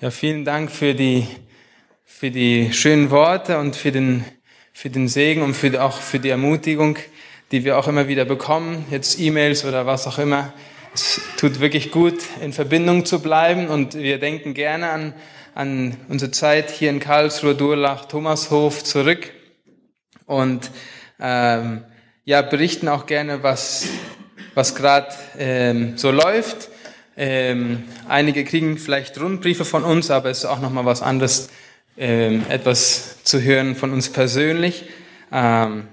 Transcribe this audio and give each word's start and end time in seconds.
Ja, 0.00 0.12
vielen 0.12 0.44
Dank 0.44 0.70
für 0.70 0.94
die, 0.94 1.26
für 2.04 2.30
die 2.30 2.72
schönen 2.72 3.10
Worte 3.10 3.58
und 3.58 3.74
für 3.74 3.90
den, 3.90 4.24
für 4.72 4.90
den 4.90 5.08
Segen 5.08 5.42
und 5.42 5.54
für, 5.54 5.82
auch 5.82 6.00
für 6.00 6.20
die 6.20 6.28
Ermutigung, 6.28 6.98
die 7.50 7.64
wir 7.64 7.76
auch 7.76 7.88
immer 7.88 8.06
wieder 8.06 8.24
bekommen, 8.24 8.86
jetzt 8.92 9.18
E-Mails 9.18 9.64
oder 9.64 9.86
was 9.86 10.06
auch 10.06 10.20
immer. 10.20 10.52
Es 10.94 11.20
tut 11.36 11.58
wirklich 11.58 11.90
gut, 11.90 12.14
in 12.40 12.52
Verbindung 12.52 13.06
zu 13.06 13.20
bleiben. 13.20 13.66
Und 13.66 13.94
wir 13.96 14.20
denken 14.20 14.54
gerne 14.54 14.90
an, 14.90 15.14
an 15.56 15.96
unsere 16.08 16.30
Zeit 16.30 16.70
hier 16.70 16.90
in 16.90 17.00
Karlsruhe, 17.00 17.56
Durlach, 17.56 18.04
Thomashof 18.04 18.84
zurück. 18.84 19.32
Und 20.26 20.70
ähm, 21.18 21.82
ja, 22.24 22.42
berichten 22.42 22.86
auch 22.86 23.06
gerne, 23.06 23.42
was, 23.42 23.88
was 24.54 24.76
gerade 24.76 25.08
ähm, 25.36 25.98
so 25.98 26.12
läuft 26.12 26.68
ähm, 27.20 27.82
einige 28.06 28.44
kriegen 28.44 28.78
vielleicht 28.78 29.20
Rundbriefe 29.20 29.64
von 29.64 29.82
uns, 29.82 30.08
aber 30.10 30.30
es 30.30 30.38
ist 30.38 30.44
auch 30.44 30.60
nochmal 30.60 30.84
was 30.84 31.02
anderes, 31.02 31.48
ähm, 31.96 32.44
etwas 32.48 33.24
zu 33.24 33.42
hören 33.42 33.74
von 33.74 33.92
uns 33.92 34.08
persönlich. 34.08 34.84
Ähm, 35.32 35.88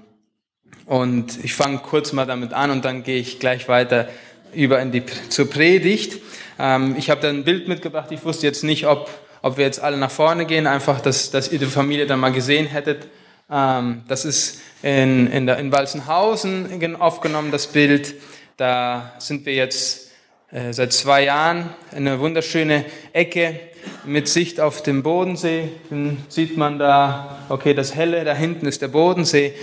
und 0.84 1.44
ich 1.44 1.54
fange 1.54 1.78
kurz 1.78 2.12
mal 2.12 2.26
damit 2.26 2.52
an 2.52 2.70
und 2.70 2.84
dann 2.84 3.02
gehe 3.02 3.18
ich 3.18 3.40
gleich 3.40 3.68
weiter 3.68 4.08
über 4.54 4.80
in 4.80 4.92
die, 4.92 5.02
zur 5.28 5.50
Predigt. 5.50 6.22
Ähm, 6.60 6.94
ich 6.96 7.10
habe 7.10 7.20
da 7.20 7.28
ein 7.28 7.42
Bild 7.42 7.66
mitgebracht. 7.66 8.12
Ich 8.12 8.24
wusste 8.24 8.46
jetzt 8.46 8.62
nicht, 8.62 8.86
ob, 8.86 9.10
ob 9.42 9.56
wir 9.56 9.64
jetzt 9.64 9.80
alle 9.80 9.96
nach 9.96 10.12
vorne 10.12 10.46
gehen, 10.46 10.68
einfach, 10.68 11.00
dass, 11.00 11.32
dass 11.32 11.50
ihr 11.50 11.58
die 11.58 11.66
Familie 11.66 12.06
dann 12.06 12.20
mal 12.20 12.30
gesehen 12.30 12.66
hättet. 12.66 13.08
Ähm, 13.50 14.04
das 14.06 14.24
ist 14.24 14.60
in, 14.80 15.26
in, 15.32 15.46
der, 15.46 15.58
in 15.58 15.72
Walzenhausen 15.72 16.94
aufgenommen, 17.00 17.50
das 17.50 17.66
Bild. 17.66 18.14
Da 18.56 19.12
sind 19.18 19.44
wir 19.44 19.54
jetzt 19.54 20.05
äh, 20.52 20.72
seit 20.72 20.92
zwei 20.92 21.24
Jahren 21.24 21.70
eine 21.94 22.20
wunderschöne 22.20 22.84
Ecke 23.12 23.58
mit 24.04 24.28
Sicht 24.28 24.60
auf 24.60 24.80
den 24.80 25.02
Bodensee. 25.02 25.70
Dann 25.90 26.18
sieht 26.28 26.56
man 26.56 26.78
da, 26.78 27.38
okay, 27.48 27.74
das 27.74 27.96
Helle, 27.96 28.24
da 28.24 28.32
hinten 28.32 28.66
ist 28.66 28.80
der 28.80 28.88
Bodensee. 28.88 29.54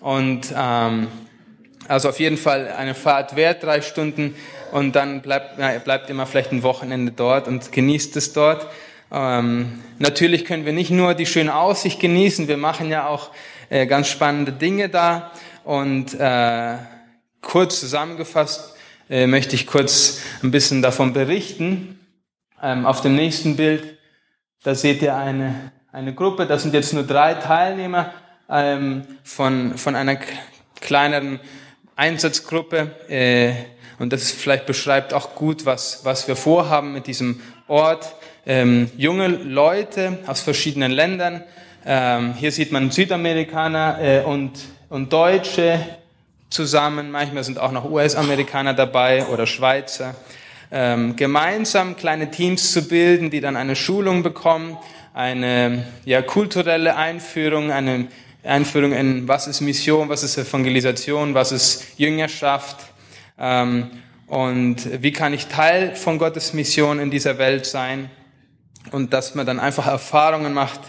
Und 0.00 0.52
ähm, 0.56 1.06
also 1.86 2.08
auf 2.08 2.18
jeden 2.18 2.38
Fall 2.38 2.72
eine 2.72 2.94
Fahrt 2.94 3.36
wert, 3.36 3.62
drei 3.62 3.82
Stunden. 3.82 4.34
Und 4.72 4.96
dann 4.96 5.22
bleibt, 5.22 5.58
ja, 5.60 5.78
bleibt 5.78 6.10
immer 6.10 6.26
vielleicht 6.26 6.50
ein 6.50 6.64
Wochenende 6.64 7.12
dort 7.12 7.46
und 7.46 7.70
genießt 7.70 8.16
es 8.16 8.32
dort. 8.32 8.66
Ähm, 9.12 9.80
natürlich 9.98 10.44
können 10.44 10.64
wir 10.64 10.72
nicht 10.72 10.90
nur 10.90 11.14
die 11.14 11.26
schöne 11.26 11.54
Aussicht 11.54 12.00
genießen, 12.00 12.48
wir 12.48 12.56
machen 12.56 12.90
ja 12.90 13.06
auch 13.06 13.30
äh, 13.68 13.86
ganz 13.86 14.08
spannende 14.08 14.52
Dinge 14.52 14.88
da. 14.88 15.30
Und 15.64 16.18
äh, 16.18 16.76
kurz 17.42 17.78
zusammengefasst, 17.78 18.74
äh, 19.12 19.26
möchte 19.26 19.54
ich 19.54 19.66
kurz 19.66 20.22
ein 20.42 20.50
bisschen 20.50 20.80
davon 20.80 21.12
berichten. 21.12 22.00
Ähm, 22.62 22.86
auf 22.86 23.02
dem 23.02 23.14
nächsten 23.14 23.56
Bild, 23.56 23.98
da 24.62 24.74
seht 24.74 25.02
ihr 25.02 25.14
eine, 25.14 25.70
eine 25.92 26.14
Gruppe, 26.14 26.46
das 26.46 26.62
sind 26.62 26.72
jetzt 26.72 26.94
nur 26.94 27.02
drei 27.02 27.34
Teilnehmer 27.34 28.14
ähm, 28.48 29.02
von, 29.22 29.76
von 29.76 29.96
einer 29.96 30.16
kleineren 30.80 31.40
Einsatzgruppe. 31.94 32.90
Äh, 33.08 33.52
und 33.98 34.14
das 34.14 34.30
vielleicht 34.30 34.64
beschreibt 34.64 35.12
auch 35.12 35.34
gut, 35.34 35.66
was, 35.66 36.06
was 36.06 36.26
wir 36.26 36.34
vorhaben 36.34 36.94
mit 36.94 37.06
diesem 37.06 37.42
Ort. 37.68 38.14
Ähm, 38.46 38.90
junge 38.96 39.28
Leute 39.28 40.20
aus 40.26 40.40
verschiedenen 40.40 40.90
Ländern. 40.90 41.44
Ähm, 41.84 42.32
hier 42.32 42.50
sieht 42.50 42.72
man 42.72 42.90
Südamerikaner 42.90 43.98
äh, 44.00 44.22
und, 44.22 44.52
und 44.88 45.12
Deutsche, 45.12 45.78
zusammen, 46.52 47.10
manchmal 47.10 47.44
sind 47.44 47.58
auch 47.58 47.72
noch 47.72 47.90
US-Amerikaner 47.90 48.74
dabei 48.74 49.26
oder 49.26 49.46
Schweizer, 49.46 50.14
ähm, 50.70 51.16
gemeinsam 51.16 51.96
kleine 51.96 52.30
Teams 52.30 52.72
zu 52.72 52.86
bilden, 52.88 53.30
die 53.30 53.40
dann 53.40 53.56
eine 53.56 53.76
Schulung 53.76 54.22
bekommen, 54.22 54.76
eine 55.14 55.86
ja, 56.04 56.22
kulturelle 56.22 56.96
Einführung, 56.96 57.70
eine 57.70 58.08
Einführung 58.44 58.92
in 58.92 59.28
was 59.28 59.46
ist 59.46 59.60
Mission, 59.60 60.08
was 60.08 60.22
ist 60.22 60.38
Evangelisation, 60.38 61.34
was 61.34 61.52
ist 61.52 61.98
Jüngerschaft. 61.98 62.76
Ähm, 63.38 63.90
und 64.26 65.02
wie 65.02 65.12
kann 65.12 65.34
ich 65.34 65.46
Teil 65.46 65.94
von 65.94 66.18
Gottes 66.18 66.54
Mission 66.54 66.98
in 66.98 67.10
dieser 67.10 67.38
Welt 67.38 67.66
sein? 67.66 68.10
Und 68.90 69.12
dass 69.12 69.34
man 69.34 69.46
dann 69.46 69.60
einfach 69.60 69.86
Erfahrungen 69.86 70.54
macht, 70.54 70.80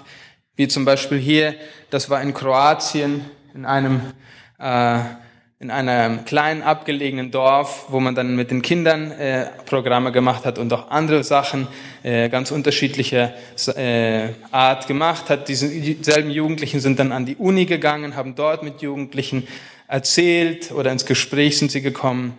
wie 0.55 0.67
zum 0.67 0.85
Beispiel 0.85 1.19
hier, 1.19 1.55
das 1.89 2.09
war 2.09 2.21
in 2.21 2.33
Kroatien 2.33 3.25
in 3.53 3.65
einem 3.65 4.01
äh, 4.59 4.99
in 5.63 5.71
einem 5.71 6.25
kleinen 6.25 6.61
abgelegenen 6.61 7.31
Dorf, 7.31 7.85
wo 7.87 8.01
man 8.01 8.15
dann 8.15 8.35
mit 8.35 8.51
den 8.51 8.61
Kindern 8.61 9.11
äh, 9.11 9.45
Programme 9.65 10.11
gemacht 10.11 10.43
hat 10.43 10.59
und 10.59 10.73
auch 10.73 10.91
andere 10.91 11.23
Sachen 11.23 11.69
äh, 12.03 12.27
ganz 12.27 12.51
unterschiedlicher 12.51 13.31
äh, 13.77 14.31
Art 14.51 14.87
gemacht 14.87 15.29
hat. 15.29 15.47
Diese 15.47 15.69
selben 16.03 16.31
Jugendlichen 16.31 16.81
sind 16.81 16.99
dann 16.99 17.13
an 17.13 17.25
die 17.25 17.37
Uni 17.37 17.65
gegangen, 17.65 18.17
haben 18.17 18.35
dort 18.35 18.61
mit 18.63 18.81
Jugendlichen 18.81 19.47
erzählt 19.87 20.73
oder 20.73 20.91
ins 20.91 21.05
Gespräch 21.05 21.57
sind 21.57 21.71
sie 21.71 21.81
gekommen 21.81 22.37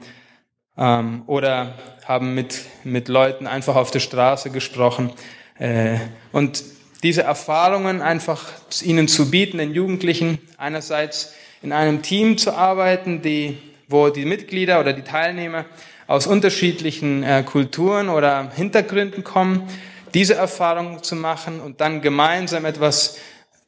ähm, 0.76 1.22
oder 1.26 1.76
haben 2.04 2.34
mit, 2.34 2.60
mit 2.84 3.08
Leuten 3.08 3.46
einfach 3.46 3.76
auf 3.76 3.90
der 3.90 4.00
Straße 4.00 4.50
gesprochen. 4.50 5.10
Äh, 5.58 5.96
und 6.30 6.62
diese 7.02 7.22
Erfahrungen 7.22 8.02
einfach 8.02 8.52
ihnen 8.82 9.08
zu 9.08 9.30
bieten, 9.30 9.56
den 9.56 9.72
Jugendlichen 9.72 10.40
einerseits 10.58 11.32
in 11.64 11.72
einem 11.72 12.02
Team 12.02 12.36
zu 12.36 12.52
arbeiten, 12.52 13.22
die, 13.22 13.56
wo 13.88 14.10
die 14.10 14.26
Mitglieder 14.26 14.80
oder 14.80 14.92
die 14.92 15.02
Teilnehmer 15.02 15.64
aus 16.06 16.26
unterschiedlichen 16.26 17.22
äh, 17.22 17.42
Kulturen 17.42 18.10
oder 18.10 18.52
Hintergründen 18.54 19.24
kommen, 19.24 19.66
diese 20.12 20.34
Erfahrung 20.34 21.02
zu 21.02 21.16
machen 21.16 21.60
und 21.60 21.80
dann 21.80 22.02
gemeinsam 22.02 22.66
etwas 22.66 23.16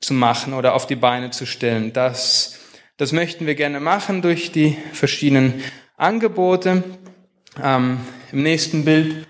zu 0.01 0.13
machen 0.13 0.53
oder 0.53 0.75
auf 0.75 0.87
die 0.87 0.95
Beine 0.95 1.31
zu 1.31 1.47
stellen. 1.47 1.95
Das, 1.95 2.59
das 2.99 3.13
möchten 3.13 3.47
wir 3.47 3.55
gerne 3.55 3.81
machen 3.81 4.21
durch 4.21 4.53
die 4.53 4.77
verschiedenen 4.93 5.55
Angebote. 5.97 6.85
Ähm, 7.63 8.01
Im 8.31 8.43
nächsten 8.43 8.85
Bild 8.85 9.27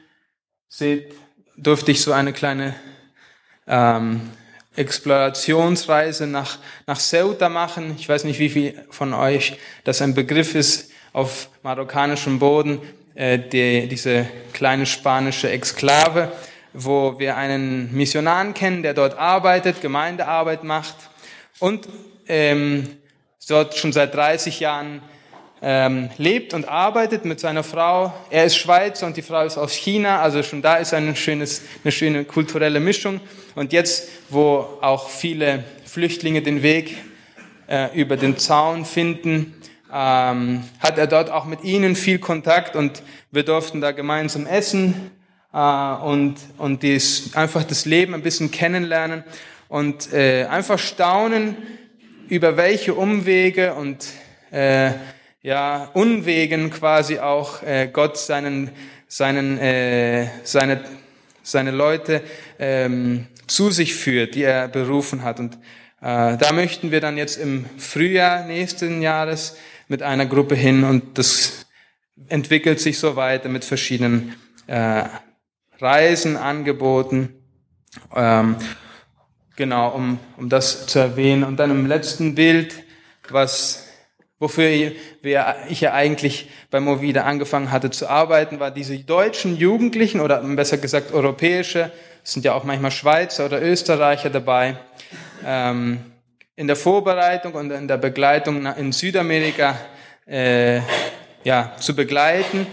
seht, 0.68 1.14
durfte 1.56 1.92
ich 1.92 2.00
so 2.00 2.10
eine 2.10 2.32
kleine 2.32 2.74
ähm, 3.68 4.22
Explorationsreise 4.76 6.26
nach, 6.26 6.58
nach 6.86 6.98
Ceuta 6.98 7.48
machen. 7.48 7.96
Ich 7.98 8.08
weiß 8.08 8.24
nicht, 8.24 8.38
wie 8.38 8.50
viel 8.50 8.84
von 8.90 9.14
euch 9.14 9.58
das 9.84 10.02
ein 10.02 10.14
Begriff 10.14 10.54
ist 10.54 10.90
auf 11.12 11.48
marokkanischem 11.62 12.38
Boden, 12.38 12.80
äh, 13.14 13.38
die, 13.38 13.88
diese 13.88 14.26
kleine 14.52 14.86
spanische 14.86 15.50
Exklave, 15.50 16.30
wo 16.72 17.18
wir 17.18 17.36
einen 17.36 17.94
Missionar 17.94 18.52
kennen, 18.52 18.82
der 18.82 18.92
dort 18.92 19.18
arbeitet, 19.18 19.80
Gemeindearbeit 19.80 20.62
macht 20.62 20.96
und 21.58 21.88
ähm, 22.28 22.98
dort 23.48 23.76
schon 23.76 23.92
seit 23.92 24.14
30 24.14 24.60
Jahren 24.60 25.00
ähm, 25.62 26.10
lebt 26.18 26.54
und 26.54 26.68
arbeitet 26.68 27.24
mit 27.24 27.40
seiner 27.40 27.62
Frau. 27.62 28.12
Er 28.30 28.44
ist 28.44 28.56
Schweizer 28.56 29.06
und 29.06 29.16
die 29.16 29.22
Frau 29.22 29.44
ist 29.44 29.56
aus 29.56 29.72
China, 29.72 30.20
also 30.20 30.42
schon 30.42 30.62
da 30.62 30.76
ist 30.76 30.92
ein 30.92 31.16
schönes, 31.16 31.62
eine 31.82 31.92
schöne 31.92 32.24
kulturelle 32.24 32.80
Mischung. 32.80 33.20
Und 33.54 33.72
jetzt, 33.72 34.08
wo 34.28 34.66
auch 34.80 35.08
viele 35.08 35.64
Flüchtlinge 35.84 36.42
den 36.42 36.62
Weg 36.62 36.96
äh, 37.68 37.88
über 37.98 38.16
den 38.16 38.36
Zaun 38.36 38.84
finden, 38.84 39.54
ähm, 39.92 40.64
hat 40.80 40.98
er 40.98 41.06
dort 41.06 41.30
auch 41.30 41.46
mit 41.46 41.64
ihnen 41.64 41.96
viel 41.96 42.18
Kontakt 42.18 42.76
und 42.76 43.02
wir 43.30 43.44
durften 43.44 43.80
da 43.80 43.92
gemeinsam 43.92 44.46
essen 44.46 45.10
äh, 45.52 45.58
und, 45.58 46.36
und 46.58 46.82
dies, 46.82 47.34
einfach 47.34 47.64
das 47.64 47.86
Leben 47.86 48.14
ein 48.14 48.22
bisschen 48.22 48.50
kennenlernen 48.50 49.24
und 49.68 50.12
äh, 50.12 50.44
einfach 50.44 50.78
staunen, 50.78 51.56
über 52.28 52.56
welche 52.56 52.94
Umwege 52.94 53.74
und 53.74 54.06
äh, 54.50 54.90
ja, 55.46 55.90
Unwegen 55.92 56.70
quasi 56.70 57.20
auch 57.20 57.62
äh, 57.62 57.88
Gott 57.92 58.18
seinen, 58.18 58.72
seinen, 59.06 59.58
äh, 59.58 60.26
seine, 60.42 60.82
seine 61.44 61.70
Leute 61.70 62.20
ähm, 62.58 63.28
zu 63.46 63.70
sich 63.70 63.94
führt, 63.94 64.34
die 64.34 64.42
er 64.42 64.66
berufen 64.66 65.22
hat. 65.22 65.38
Und 65.38 65.54
äh, 66.02 66.36
da 66.36 66.52
möchten 66.52 66.90
wir 66.90 67.00
dann 67.00 67.16
jetzt 67.16 67.36
im 67.36 67.64
Frühjahr 67.78 68.44
nächsten 68.44 69.00
Jahres 69.02 69.56
mit 69.86 70.02
einer 70.02 70.26
Gruppe 70.26 70.56
hin 70.56 70.82
und 70.82 71.16
das 71.16 71.66
entwickelt 72.26 72.80
sich 72.80 72.98
so 72.98 73.14
weiter 73.14 73.48
mit 73.48 73.64
verschiedenen 73.64 74.34
äh, 74.66 75.04
Reisen, 75.78 76.36
Angeboten. 76.36 77.28
Ähm, 78.16 78.56
genau, 79.54 79.90
um, 79.90 80.18
um 80.38 80.48
das 80.48 80.88
zu 80.88 80.98
erwähnen. 80.98 81.44
Und 81.44 81.58
dann 81.58 81.70
im 81.70 81.86
letzten 81.86 82.34
Bild, 82.34 82.82
was 83.30 83.86
Wofür 84.38 84.68
ich 84.68 85.80
ja 85.80 85.92
eigentlich 85.94 86.50
bei 86.70 86.78
Movida 86.78 87.22
angefangen 87.22 87.72
hatte 87.72 87.90
zu 87.90 88.06
arbeiten, 88.06 88.60
war 88.60 88.70
diese 88.70 88.98
deutschen 88.98 89.56
Jugendlichen 89.56 90.20
oder 90.20 90.42
besser 90.42 90.76
gesagt 90.76 91.14
europäische, 91.14 91.90
es 92.22 92.34
sind 92.34 92.44
ja 92.44 92.52
auch 92.52 92.64
manchmal 92.64 92.90
Schweizer 92.90 93.46
oder 93.46 93.62
Österreicher 93.62 94.28
dabei, 94.28 94.76
ähm, 95.44 96.00
in 96.54 96.66
der 96.66 96.76
Vorbereitung 96.76 97.54
und 97.54 97.70
in 97.70 97.88
der 97.88 97.96
Begleitung 97.96 98.66
in 98.66 98.92
Südamerika 98.92 99.78
äh, 100.26 100.80
ja, 101.44 101.74
zu 101.78 101.94
begleiten. 101.94 102.66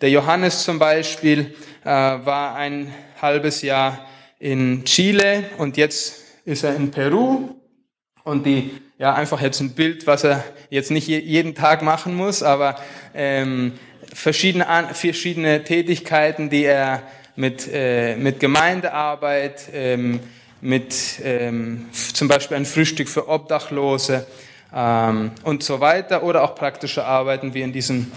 Der 0.00 0.10
Johannes 0.10 0.62
zum 0.62 0.78
Beispiel 0.78 1.54
äh, 1.84 1.88
war 1.88 2.54
ein 2.54 2.94
halbes 3.20 3.62
Jahr 3.62 4.06
in 4.38 4.84
Chile 4.84 5.44
und 5.58 5.76
jetzt 5.76 6.22
ist 6.44 6.62
er 6.62 6.76
in 6.76 6.90
Peru 6.90 7.56
und 8.22 8.46
die 8.46 8.70
ja 8.98 9.14
einfach 9.14 9.40
jetzt 9.40 9.60
ein 9.60 9.70
Bild, 9.70 10.06
was 10.06 10.24
er 10.24 10.44
jetzt 10.70 10.90
nicht 10.90 11.06
jeden 11.06 11.54
Tag 11.54 11.82
machen 11.82 12.14
muss, 12.14 12.42
aber 12.42 12.76
ähm, 13.14 13.72
verschiedene 14.12 14.66
verschiedene 14.92 15.64
Tätigkeiten, 15.64 16.50
die 16.50 16.64
er 16.64 17.02
mit 17.36 17.68
äh, 17.72 18.16
mit 18.16 18.40
Gemeindearbeit, 18.40 19.68
ähm, 19.72 20.20
mit 20.60 21.20
ähm, 21.22 21.86
zum 21.92 22.26
Beispiel 22.26 22.56
ein 22.56 22.66
Frühstück 22.66 23.08
für 23.08 23.28
Obdachlose 23.28 24.26
ähm, 24.74 25.30
und 25.44 25.62
so 25.62 25.80
weiter 25.80 26.24
oder 26.24 26.42
auch 26.42 26.56
praktische 26.56 27.04
Arbeiten 27.04 27.54
wie 27.54 27.62
in 27.62 27.72
diesem 27.72 28.10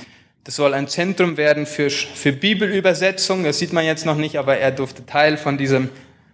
das 0.44 0.56
soll 0.56 0.74
ein 0.74 0.88
Zentrum 0.88 1.38
werden 1.38 1.68
für, 1.68 1.92
für 1.92 2.32
Bibelübersetzung. 2.32 3.44
Das 3.44 3.60
sieht 3.60 3.74
man 3.74 3.86
jetzt 3.86 4.08
noch 4.08 4.16
nicht, 4.16 4.40
aber 4.40 4.58
er 4.58 4.72
durfte 4.72 5.06
Teil 5.06 5.38
von 5.38 5.56
diesem, 5.56 5.90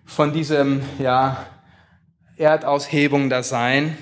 von 0.06 0.32
diesem, 0.32 0.82
ja, 0.98 1.46
Erdaushebung 2.38 3.30
da 3.30 3.42
sein. 3.42 3.98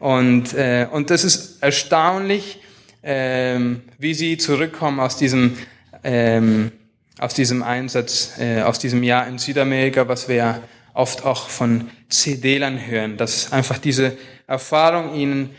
Und, 0.00 0.54
äh, 0.54 0.88
und 0.90 1.10
das 1.10 1.24
ist 1.24 1.62
erstaunlich, 1.62 2.58
ähm, 3.02 3.82
wie 3.98 4.14
sie 4.14 4.38
zurückkommen 4.38 4.98
aus 4.98 5.18
diesem, 5.18 5.58
ähm, 6.02 6.72
aus 7.18 7.34
diesem 7.34 7.62
Einsatz, 7.62 8.32
äh, 8.38 8.62
aus 8.62 8.78
diesem 8.78 9.02
Jahr 9.02 9.28
in 9.28 9.38
Südamerika, 9.38 10.08
was 10.08 10.26
wir 10.26 10.36
ja 10.36 10.62
oft 10.94 11.24
auch 11.24 11.50
von 11.50 11.90
CD-Lern 12.08 12.86
hören, 12.86 13.16
dass 13.18 13.52
einfach 13.52 13.76
diese 13.76 14.16
Erfahrung 14.46 15.14
ihnen 15.14 15.50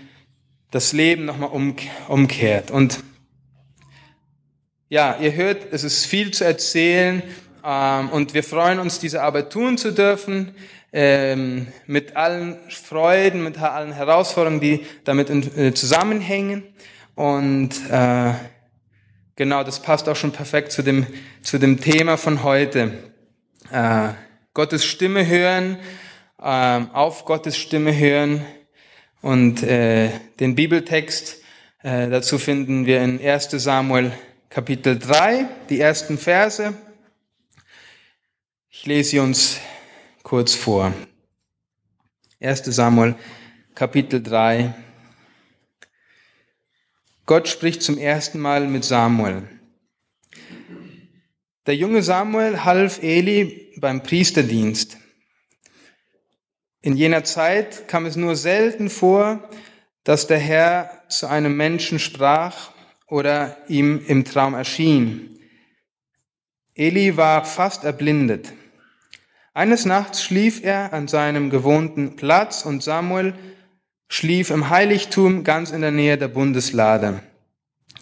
das 0.71 0.91
Leben 0.91 1.25
nochmal 1.25 1.49
um, 1.49 1.75
umkehrt. 2.07 2.71
Und 2.71 2.99
ja, 4.89 5.17
ihr 5.21 5.33
hört, 5.33 5.71
es 5.71 5.83
ist 5.83 6.05
viel 6.05 6.31
zu 6.31 6.45
erzählen 6.45 7.21
ähm, 7.63 8.09
und 8.09 8.33
wir 8.33 8.43
freuen 8.43 8.79
uns, 8.79 8.97
diese 8.97 9.21
Arbeit 9.21 9.53
tun 9.53 9.77
zu 9.77 9.93
dürfen, 9.93 10.55
ähm, 10.93 11.67
mit 11.87 12.15
allen 12.15 12.57
Freuden, 12.69 13.43
mit 13.43 13.57
allen 13.57 13.93
Herausforderungen, 13.93 14.59
die 14.59 14.85
damit 15.03 15.29
in, 15.29 15.57
äh, 15.57 15.73
zusammenhängen. 15.73 16.63
Und 17.15 17.71
äh, 17.89 18.33
genau, 19.35 19.63
das 19.63 19.81
passt 19.81 20.09
auch 20.09 20.15
schon 20.15 20.31
perfekt 20.31 20.71
zu 20.71 20.81
dem, 20.81 21.07
zu 21.41 21.57
dem 21.57 21.79
Thema 21.79 22.17
von 22.17 22.43
heute. 22.43 22.91
Äh, 23.71 24.09
Gottes 24.53 24.85
Stimme 24.85 25.25
hören, 25.27 25.77
äh, 26.41 26.81
auf 26.93 27.25
Gottes 27.25 27.57
Stimme 27.57 27.97
hören 27.97 28.45
und 29.21 29.63
äh, 29.63 30.09
den 30.39 30.55
Bibeltext 30.55 31.41
äh, 31.83 32.09
dazu 32.09 32.37
finden 32.37 32.85
wir 32.85 33.01
in 33.01 33.19
1 33.19 33.49
Samuel 33.51 34.11
Kapitel 34.49 34.99
3, 34.99 35.47
die 35.69 35.79
ersten 35.79 36.19
Verse. 36.19 36.75
Ich 38.69 38.85
lese 38.85 39.09
sie 39.09 39.19
uns 39.19 39.59
kurz 40.31 40.55
vor. 40.55 40.93
1 42.39 42.63
Samuel, 42.63 43.15
Kapitel 43.75 44.23
3. 44.23 44.73
Gott 47.25 47.49
spricht 47.49 47.83
zum 47.83 47.97
ersten 47.97 48.39
Mal 48.39 48.65
mit 48.65 48.85
Samuel. 48.85 49.43
Der 51.65 51.75
junge 51.75 52.01
Samuel 52.01 52.63
half 52.63 53.03
Eli 53.03 53.73
beim 53.81 54.03
Priesterdienst. 54.03 54.95
In 56.79 56.95
jener 56.95 57.25
Zeit 57.25 57.89
kam 57.89 58.05
es 58.05 58.15
nur 58.15 58.37
selten 58.37 58.89
vor, 58.89 59.49
dass 60.05 60.27
der 60.27 60.39
Herr 60.39 61.03
zu 61.09 61.27
einem 61.27 61.57
Menschen 61.57 61.99
sprach 61.99 62.71
oder 63.05 63.57
ihm 63.67 64.01
im 64.07 64.23
Traum 64.23 64.53
erschien. 64.53 65.41
Eli 66.73 67.17
war 67.17 67.43
fast 67.43 67.83
erblindet. 67.83 68.53
Eines 69.53 69.83
Nachts 69.83 70.23
schlief 70.23 70.63
er 70.63 70.93
an 70.93 71.09
seinem 71.09 71.49
gewohnten 71.49 72.15
Platz 72.15 72.65
und 72.65 72.81
Samuel 72.81 73.33
schlief 74.07 74.49
im 74.49 74.69
Heiligtum 74.69 75.43
ganz 75.43 75.71
in 75.71 75.81
der 75.81 75.91
Nähe 75.91 76.17
der 76.17 76.29
Bundeslade. 76.29 77.21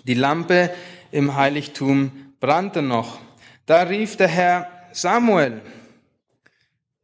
Die 0.03 0.13
Lampe 0.13 0.69
im 1.11 1.35
Heiligtum 1.35 2.11
brannte 2.39 2.83
noch. 2.83 3.19
Da 3.65 3.81
rief 3.83 4.15
der 4.15 4.27
Herr 4.27 4.67
Samuel. 4.91 5.61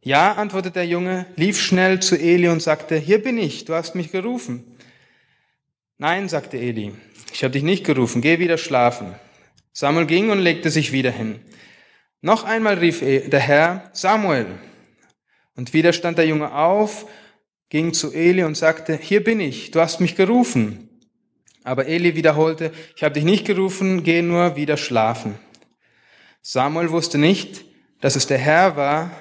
Ja, 0.02 0.34
antwortete 0.34 0.74
der 0.74 0.88
Junge, 0.88 1.26
lief 1.36 1.60
schnell 1.60 2.00
zu 2.00 2.16
Eli 2.16 2.48
und 2.48 2.62
sagte, 2.62 2.98
hier 2.98 3.24
bin 3.24 3.40
ich, 3.40 3.66
du 3.66 3.74
hast 3.74 3.96
mich 3.96 4.12
gerufen. 4.12 4.64
Nein, 5.98 6.30
sagte 6.30 6.58
Eli, 6.58 6.94
ich 7.34 7.44
habe 7.44 7.54
dich 7.54 7.64
nicht 7.64 7.84
gerufen, 7.84 8.22
geh 8.22 8.38
wieder 8.38 8.60
schlafen. 8.60 9.16
Samuel 9.74 10.06
ging 10.06 10.30
und 10.30 10.40
legte 10.40 10.70
sich 10.70 10.92
wieder 10.92 11.10
hin. 11.10 11.40
Noch 12.26 12.44
einmal 12.44 12.80
rief 12.80 13.02
der 13.02 13.40
Herr 13.40 13.92
Samuel. 13.94 14.48
Und 15.56 15.74
wieder 15.74 15.94
stand 15.94 16.18
der 16.18 16.26
Junge 16.26 16.56
auf, 16.56 17.06
ging 17.70 17.94
zu 17.94 18.12
Eli 18.12 18.44
und 18.44 18.58
sagte, 18.58 18.98
hier 18.98 19.24
bin 19.24 19.40
ich, 19.40 19.70
du 19.70 19.80
hast 19.80 20.02
mich 20.02 20.16
gerufen. 20.16 20.90
Aber 21.64 21.86
Eli 21.86 22.16
wiederholte, 22.16 22.72
ich 22.96 23.04
habe 23.04 23.14
dich 23.14 23.26
nicht 23.26 23.46
gerufen, 23.46 24.02
geh 24.04 24.24
nur 24.24 24.56
wieder 24.56 24.76
schlafen. 24.76 25.36
Samuel 26.42 26.90
wusste 26.90 27.20
nicht, 27.20 27.64
dass 28.02 28.16
es 28.16 28.26
der 28.26 28.40
Herr 28.40 28.76
war, 28.76 29.12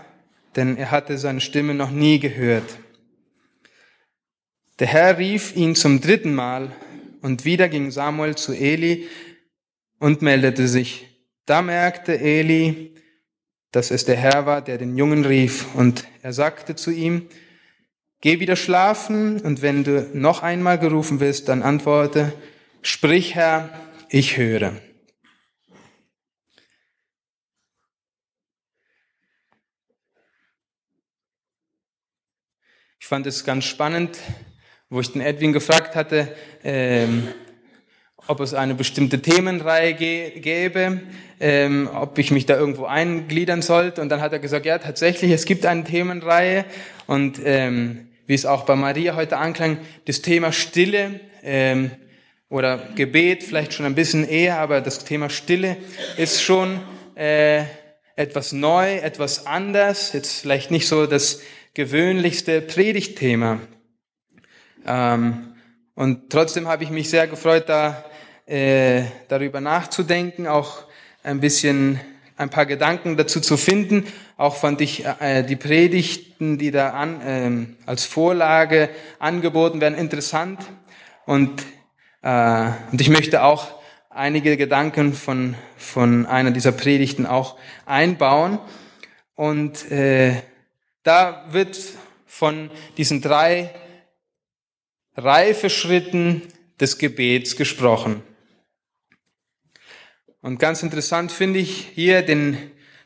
denn 0.56 0.78
er 0.78 0.90
hatte 0.90 1.18
seine 1.18 1.42
Stimme 1.42 1.74
noch 1.74 1.90
nie 1.90 2.18
gehört. 2.18 2.78
Der 4.78 4.86
Herr 4.86 5.18
rief 5.18 5.54
ihn 5.54 5.74
zum 5.74 6.00
dritten 6.00 6.34
Mal 6.34 6.72
und 7.20 7.44
wieder 7.44 7.68
ging 7.68 7.90
Samuel 7.90 8.34
zu 8.36 8.54
Eli 8.54 9.06
und 9.98 10.22
meldete 10.22 10.66
sich. 10.68 11.06
Da 11.44 11.60
merkte 11.60 12.18
Eli, 12.18 12.93
dass 13.74 13.90
es 13.90 14.04
der 14.04 14.16
Herr 14.16 14.46
war, 14.46 14.62
der 14.62 14.78
den 14.78 14.96
Jungen 14.96 15.24
rief. 15.24 15.74
Und 15.74 16.06
er 16.22 16.32
sagte 16.32 16.76
zu 16.76 16.92
ihm, 16.92 17.28
geh 18.20 18.38
wieder 18.38 18.54
schlafen 18.54 19.40
und 19.40 19.62
wenn 19.62 19.82
du 19.82 20.10
noch 20.14 20.44
einmal 20.44 20.78
gerufen 20.78 21.18
wirst, 21.18 21.48
dann 21.48 21.62
antworte, 21.62 22.32
sprich 22.82 23.34
Herr, 23.34 23.70
ich 24.08 24.36
höre. 24.36 24.74
Ich 33.00 33.06
fand 33.08 33.26
es 33.26 33.44
ganz 33.44 33.64
spannend, 33.64 34.18
wo 34.88 35.00
ich 35.00 35.12
den 35.12 35.20
Edwin 35.20 35.52
gefragt 35.52 35.96
hatte, 35.96 36.34
ähm, 36.62 37.26
ob 38.26 38.40
es 38.40 38.54
eine 38.54 38.74
bestimmte 38.74 39.20
Themenreihe 39.20 39.94
gäbe, 39.94 41.00
ähm, 41.40 41.88
ob 41.92 42.18
ich 42.18 42.30
mich 42.30 42.46
da 42.46 42.56
irgendwo 42.56 42.86
eingliedern 42.86 43.62
sollte. 43.62 44.00
Und 44.00 44.08
dann 44.08 44.20
hat 44.20 44.32
er 44.32 44.38
gesagt, 44.38 44.66
ja, 44.66 44.78
tatsächlich, 44.78 45.30
es 45.30 45.44
gibt 45.44 45.66
eine 45.66 45.84
Themenreihe. 45.84 46.64
Und 47.06 47.40
ähm, 47.44 48.08
wie 48.26 48.34
es 48.34 48.46
auch 48.46 48.64
bei 48.64 48.76
Maria 48.76 49.16
heute 49.16 49.36
anklang, 49.36 49.78
das 50.06 50.22
Thema 50.22 50.52
Stille 50.52 51.20
ähm, 51.42 51.90
oder 52.48 52.78
Gebet 52.94 53.42
vielleicht 53.42 53.74
schon 53.74 53.84
ein 53.84 53.94
bisschen 53.94 54.26
eher, 54.26 54.58
aber 54.58 54.80
das 54.80 55.04
Thema 55.04 55.28
Stille 55.28 55.76
ist 56.16 56.42
schon 56.42 56.80
äh, 57.14 57.64
etwas 58.16 58.52
neu, 58.52 58.96
etwas 58.96 59.46
anders. 59.46 60.12
Jetzt 60.14 60.40
vielleicht 60.40 60.70
nicht 60.70 60.88
so 60.88 61.06
das 61.06 61.42
gewöhnlichste 61.74 62.62
Predigtthema. 62.62 63.60
Ähm, 64.86 65.54
und 65.94 66.30
trotzdem 66.30 66.68
habe 66.68 66.84
ich 66.84 66.90
mich 66.90 67.10
sehr 67.10 67.26
gefreut, 67.26 67.64
da 67.68 68.04
äh, 68.46 69.04
darüber 69.28 69.60
nachzudenken, 69.60 70.46
auch 70.46 70.84
ein 71.22 71.40
bisschen 71.40 72.00
ein 72.36 72.50
paar 72.50 72.66
Gedanken 72.66 73.16
dazu 73.16 73.40
zu 73.40 73.56
finden. 73.56 74.06
Auch 74.36 74.56
fand 74.56 74.80
ich 74.80 75.04
äh, 75.04 75.42
die 75.42 75.56
Predigten, 75.56 76.58
die 76.58 76.70
da 76.70 76.90
an, 76.90 77.20
äh, 77.20 77.86
als 77.86 78.04
Vorlage 78.04 78.90
angeboten 79.18 79.80
werden, 79.80 79.94
interessant. 79.94 80.60
Und, 81.26 81.64
äh, 82.22 82.70
und 82.90 83.00
ich 83.00 83.08
möchte 83.08 83.42
auch 83.44 83.68
einige 84.10 84.56
Gedanken 84.56 85.14
von, 85.14 85.54
von 85.76 86.26
einer 86.26 86.50
dieser 86.50 86.72
Predigten 86.72 87.26
auch 87.26 87.56
einbauen. 87.86 88.58
Und 89.34 89.90
äh, 89.90 90.34
da 91.02 91.44
wird 91.50 91.78
von 92.26 92.70
diesen 92.96 93.20
drei 93.20 93.70
Reifeschritten 95.16 96.42
des 96.80 96.98
Gebets 96.98 97.56
gesprochen. 97.56 98.22
Und 100.44 100.58
ganz 100.58 100.82
interessant 100.82 101.32
finde 101.32 101.58
ich 101.58 101.88
hier 101.94 102.20
den 102.20 102.58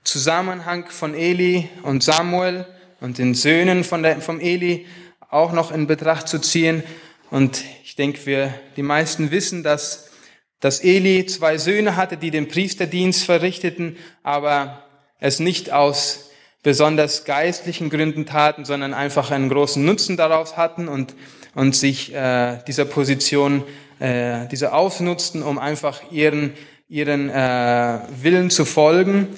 Zusammenhang 0.02 0.86
von 0.88 1.14
Eli 1.14 1.68
und 1.84 2.02
Samuel 2.02 2.66
und 3.00 3.18
den 3.18 3.36
Söhnen 3.36 3.84
von 3.84 4.02
der, 4.02 4.20
vom 4.20 4.40
Eli 4.40 4.86
auch 5.30 5.52
noch 5.52 5.70
in 5.70 5.86
Betracht 5.86 6.26
zu 6.26 6.40
ziehen. 6.40 6.82
Und 7.30 7.62
ich 7.84 7.94
denke, 7.94 8.26
wir, 8.26 8.52
die 8.74 8.82
meisten 8.82 9.30
wissen, 9.30 9.62
dass, 9.62 10.10
dass 10.58 10.82
Eli 10.82 11.26
zwei 11.26 11.58
Söhne 11.58 11.94
hatte, 11.94 12.16
die 12.16 12.32
den 12.32 12.48
Priesterdienst 12.48 13.22
verrichteten, 13.22 13.98
aber 14.24 14.82
es 15.20 15.38
nicht 15.38 15.70
aus 15.70 16.30
besonders 16.64 17.24
geistlichen 17.24 17.88
Gründen 17.88 18.26
taten, 18.26 18.64
sondern 18.64 18.94
einfach 18.94 19.30
einen 19.30 19.48
großen 19.48 19.84
Nutzen 19.84 20.16
daraus 20.16 20.56
hatten 20.56 20.88
und 20.88 21.14
und 21.58 21.74
sich 21.74 22.14
äh, 22.14 22.58
dieser 22.68 22.84
Position, 22.84 23.64
äh, 23.98 24.46
dieser 24.46 24.74
ausnutzten, 24.74 25.42
um 25.42 25.58
einfach 25.58 26.12
ihren, 26.12 26.52
ihren 26.88 27.30
äh, 27.30 27.98
Willen 28.22 28.50
zu 28.50 28.64
folgen. 28.64 29.28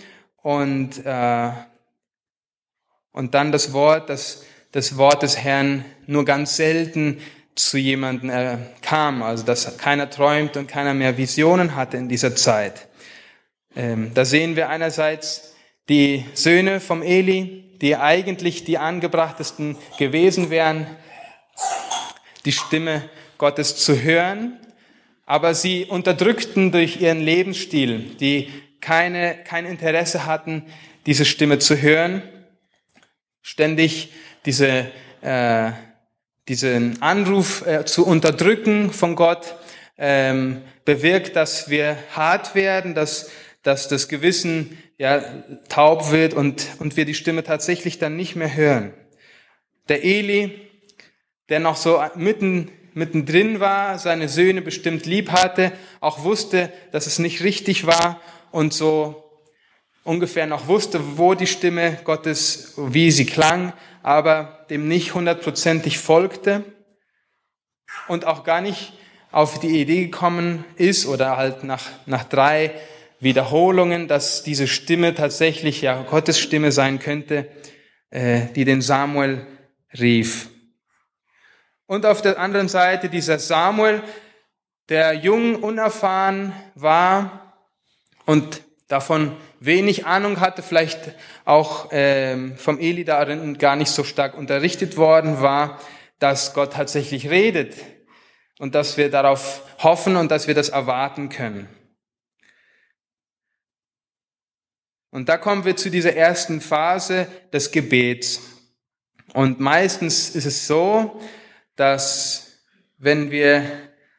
Und, 0.43 1.05
äh, 1.05 1.51
Und 3.13 3.35
dann 3.35 3.51
das 3.51 3.73
Wort, 3.73 4.09
das, 4.09 4.45
das 4.73 4.97
Wort 4.97 5.23
des 5.23 5.37
Herrn 5.37 5.85
nur 6.07 6.25
ganz 6.25 6.57
selten 6.57 7.21
zu 7.57 7.77
jemandem 7.77 8.31
äh, 8.31 8.57
kam, 8.81 9.23
also 9.23 9.45
dass 9.45 9.77
keiner 9.77 10.09
träumt 10.09 10.57
und 10.57 10.69
keiner 10.69 10.95
mehr 10.95 11.17
Visionen 11.17 11.75
hatte 11.75 11.97
in 11.97 12.09
dieser 12.09 12.37
Zeit. 12.37 12.89
Ähm, 13.77 14.13
da 14.15 14.25
sehen 14.25 14.55
wir 14.57 14.69
einerseits 14.69 15.55
die 15.89 16.25
Söhne 16.35 16.81
vom 16.81 17.03
Eli, 17.03 17.77
die 17.81 17.97
eigentlich 17.97 18.65
die 18.65 18.79
angebrachtesten 18.79 19.77
gewesen 19.99 20.51
wären, 20.51 20.87
die 22.45 22.53
Stimme 22.53 23.03
Gottes 23.39 23.77
zu 23.77 24.01
hören, 24.01 24.59
aber 25.31 25.55
sie 25.55 25.85
unterdrückten 25.85 26.73
durch 26.73 27.01
ihren 27.01 27.21
Lebensstil, 27.21 28.01
die 28.19 28.51
keine, 28.81 29.37
kein 29.45 29.65
Interesse 29.65 30.27
hatten, 30.27 30.65
diese 31.07 31.25
Stimme 31.25 31.61
zu 31.61 31.81
hören, 31.81 32.21
ständig 33.41 34.13
diese, 34.45 34.91
äh, 35.23 35.71
diesen 36.49 37.01
Anruf 37.01 37.65
äh, 37.65 37.85
zu 37.85 38.05
unterdrücken 38.05 38.93
von 38.93 39.15
Gott, 39.15 39.55
ähm, 39.99 40.63
bewirkt, 40.85 41.37
dass 41.37 41.71
wir 41.71 41.97
hart 42.11 42.57
werden, 42.57 42.97
dass, 42.97 43.31
dass 43.63 43.87
das 43.87 44.09
Gewissen 44.09 44.83
ja, 44.99 45.23
taub 45.69 46.11
wird 46.11 46.35
und, 46.35 46.67
und 46.81 46.97
wir 46.97 47.05
die 47.05 47.15
Stimme 47.15 47.45
tatsächlich 47.45 48.01
dann 48.01 48.17
nicht 48.17 48.35
mehr 48.35 48.53
hören. 48.53 48.95
Der 49.89 50.03
Eli, 50.03 50.61
der 51.51 51.61
noch 51.61 51.77
so 51.77 52.03
mitten, 52.17 52.73
mittendrin 53.01 53.59
war, 53.59 53.99
seine 53.99 54.29
Söhne 54.29 54.63
bestimmt 54.63 55.07
lieb 55.07 55.33
hatte, 55.33 55.73
auch 56.01 56.23
wusste, 56.23 56.71
dass 56.93 57.07
es 57.07 57.19
nicht 57.19 57.43
richtig 57.43 57.87
war 57.87 58.21
und 58.53 58.73
so 58.73 59.25
ungefähr 60.05 60.47
noch 60.47 60.69
wusste, 60.69 61.19
wo 61.19 61.35
die 61.35 61.47
Stimme 61.47 61.99
Gottes, 62.05 62.75
wie 62.77 63.11
sie 63.11 63.27
klang, 63.27 63.73
aber 64.03 64.67
dem 64.71 64.87
nicht 64.87 65.15
hundertprozentig 65.15 65.99
folgte 65.99 66.63
und 68.07 68.27
auch 68.27 68.45
gar 68.45 68.61
nicht 68.61 68.93
auf 69.33 69.59
die 69.61 69.81
Idee 69.81 70.05
gekommen 70.05 70.65
ist 70.77 71.07
oder 71.07 71.37
halt 71.37 71.65
nach, 71.65 71.87
nach 72.07 72.25
drei 72.25 72.73
Wiederholungen, 73.19 74.09
dass 74.09 74.43
diese 74.43 74.67
Stimme 74.67 75.15
tatsächlich 75.15 75.81
ja 75.81 76.03
Gottes 76.03 76.39
Stimme 76.39 76.71
sein 76.71 76.99
könnte, 76.99 77.49
äh, 78.11 78.47
die 78.55 78.65
den 78.65 78.83
Samuel 78.83 79.47
rief. 79.99 80.49
Und 81.91 82.07
auf 82.07 82.23
der 82.23 82.39
anderen 82.39 82.69
Seite 82.69 83.09
dieser 83.09 83.41
Samuel, 83.41 84.01
der 84.91 85.13
jung, 85.13 85.57
unerfahren 85.57 86.53
war 86.77 87.53
und 88.27 88.63
davon 88.87 89.37
wenig 89.59 90.07
Ahnung 90.07 90.39
hatte, 90.39 90.63
vielleicht 90.63 91.17
auch 91.45 91.89
ähm, 91.91 92.57
vom 92.57 92.79
Eli 92.79 93.05
darin 93.05 93.59
gar 93.59 93.75
nicht 93.75 93.91
so 93.91 94.05
stark 94.05 94.39
unterrichtet 94.39 94.99
worden 94.99 95.43
war, 95.43 95.81
dass 96.21 96.55
Gott 96.55 96.75
tatsächlich 96.75 97.29
redet 97.29 97.75
und 98.61 98.77
dass 98.77 98.97
wir 98.97 99.11
darauf 99.11 99.65
hoffen 99.83 100.15
und 100.15 100.31
dass 100.31 100.47
wir 100.47 100.55
das 100.55 100.69
erwarten 100.69 101.29
können. 101.29 101.69
Und 105.11 105.29
da 105.29 105.37
kommen 105.37 105.65
wir 105.65 105.75
zu 105.75 105.91
dieser 105.91 106.15
ersten 106.15 106.61
Phase 106.61 107.27
des 107.53 107.73
Gebets. 107.73 108.41
Und 109.33 109.59
meistens 109.59 110.37
ist 110.37 110.47
es 110.47 110.69
so, 110.69 111.21
dass 111.81 112.59
wenn 112.99 113.31
wir 113.31 113.65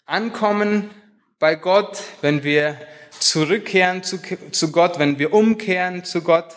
ankommen 0.07 0.89
bei 1.37 1.53
Gott, 1.53 2.01
wenn 2.21 2.43
wir 2.43 2.75
zurückkehren 3.11 4.01
zu, 4.01 4.17
zu 4.49 4.71
Gott, 4.71 4.97
wenn 4.97 5.19
wir 5.19 5.31
umkehren 5.31 6.03
zu 6.03 6.23
Gott 6.23 6.47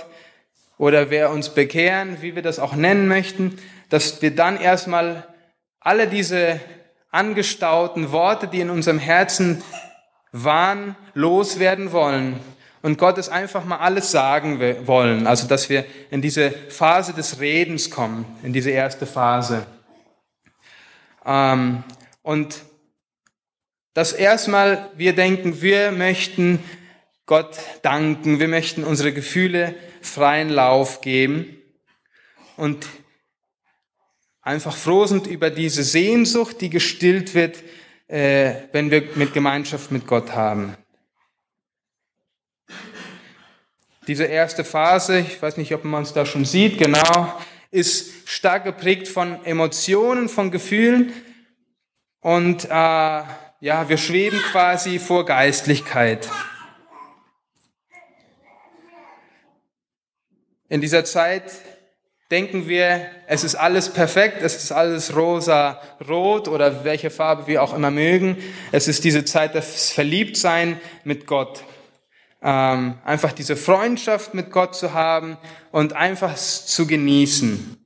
oder 0.79 1.11
wir 1.11 1.29
uns 1.29 1.51
bekehren, 1.51 2.23
wie 2.23 2.35
wir 2.35 2.41
das 2.41 2.59
auch 2.59 2.75
nennen 2.75 3.07
möchten, 3.07 3.59
dass 3.91 4.23
wir 4.23 4.35
dann 4.35 4.59
erstmal 4.59 5.29
alle 5.79 6.09
diese 6.09 6.59
angestauten 7.11 8.11
Worte, 8.11 8.49
die 8.49 8.61
in 8.61 8.71
unserem 8.71 8.99
Herzen 8.99 9.63
waren, 10.33 10.97
loswerden 11.13 11.93
wollen 11.93 12.41
und 12.81 12.97
Gott 12.97 13.19
es 13.19 13.29
einfach 13.29 13.67
mal 13.67 13.77
alles 13.77 14.11
sagen 14.11 14.59
wollen. 14.87 15.27
Also, 15.27 15.47
dass 15.49 15.69
wir 15.69 15.85
in 16.11 16.23
diese 16.23 16.51
Phase 16.51 17.13
des 17.13 17.41
Redens 17.41 17.91
kommen, 17.91 18.25
in 18.43 18.55
diese 18.55 18.71
erste 18.71 19.05
Phase. 19.05 19.67
Ähm, 21.25 21.83
und 22.23 22.63
dass 23.95 24.13
erstmal 24.13 24.91
wir 24.97 25.15
denken, 25.15 25.63
wir 25.63 25.93
möchten 25.93 26.59
Gott 27.27 27.57
danken, 27.83 28.41
wir 28.41 28.49
möchten 28.49 28.85
unsere 28.85 29.13
Gefühle 29.13 29.75
freien 30.03 30.51
Lauf 30.51 31.01
geben 31.01 31.57
und 32.57 32.87
einfach 34.43 34.77
froh 34.77 35.07
sind 35.07 35.27
über 35.27 35.51
diese 35.51 35.83
Sehnsucht, 35.83 36.61
die 36.61 36.71
gestillt 36.71 37.35
wird, 37.35 37.63
äh, 38.09 38.55
wenn 38.73 38.91
wir 38.91 39.09
mit 39.15 39.33
Gemeinschaft 39.33 39.91
mit 39.91 40.07
Gott 40.07 40.33
haben. 40.33 40.77
Diese 44.07 44.25
erste 44.25 44.65
Phase, 44.65 45.21
ich 45.21 45.41
weiß 45.41 45.57
nicht, 45.57 45.75
ob 45.75 45.85
man 45.85 46.03
es 46.03 46.13
da 46.13 46.27
schon 46.27 46.45
sieht, 46.45 46.77
genau, 46.77 47.41
ist 47.75 48.29
stark 48.29 48.63
geprägt 48.63 49.09
von 49.09 49.45
Emotionen, 49.45 50.29
von 50.29 50.53
Gefühlen 50.53 51.13
und 52.21 52.67
äh, 52.67 52.69
ja, 52.71 53.89
wir 53.89 53.97
schweben 53.97 54.39
quasi 54.53 55.01
vor 55.01 55.27
Geistlichkeit. 55.27 56.31
In 60.69 60.81
dieser 60.81 61.05
Zeit 61.05 61.51
denken 62.31 62.69
wir, 62.69 63.07
es 63.27 63.43
ist 63.43 63.57
alles 63.57 63.93
perfekt, 63.93 64.39
es 64.41 64.55
ist 64.55 64.71
alles 64.71 65.17
rosa, 65.17 65.81
rot 66.09 66.47
oder 66.47 66.85
welche 66.85 67.11
Farbe 67.11 67.49
wir 67.49 67.61
auch 67.61 67.75
immer 67.75 67.91
mögen. 67.91 68.37
Es 68.71 68.87
ist 68.87 69.03
diese 69.03 69.25
Zeit 69.25 69.57
des 69.57 69.91
Verliebtsein 69.91 70.81
mit 71.03 71.27
Gott 71.27 71.65
ähm, 72.45 72.99
einfach 73.05 73.33
diese 73.33 73.57
Freundschaft 73.57 74.35
mit 74.35 74.51
Gott 74.53 74.77
zu 74.77 74.93
haben 74.93 75.39
und 75.73 75.95
einfach 75.95 76.35
zu 76.37 76.87
genießen. 76.87 77.83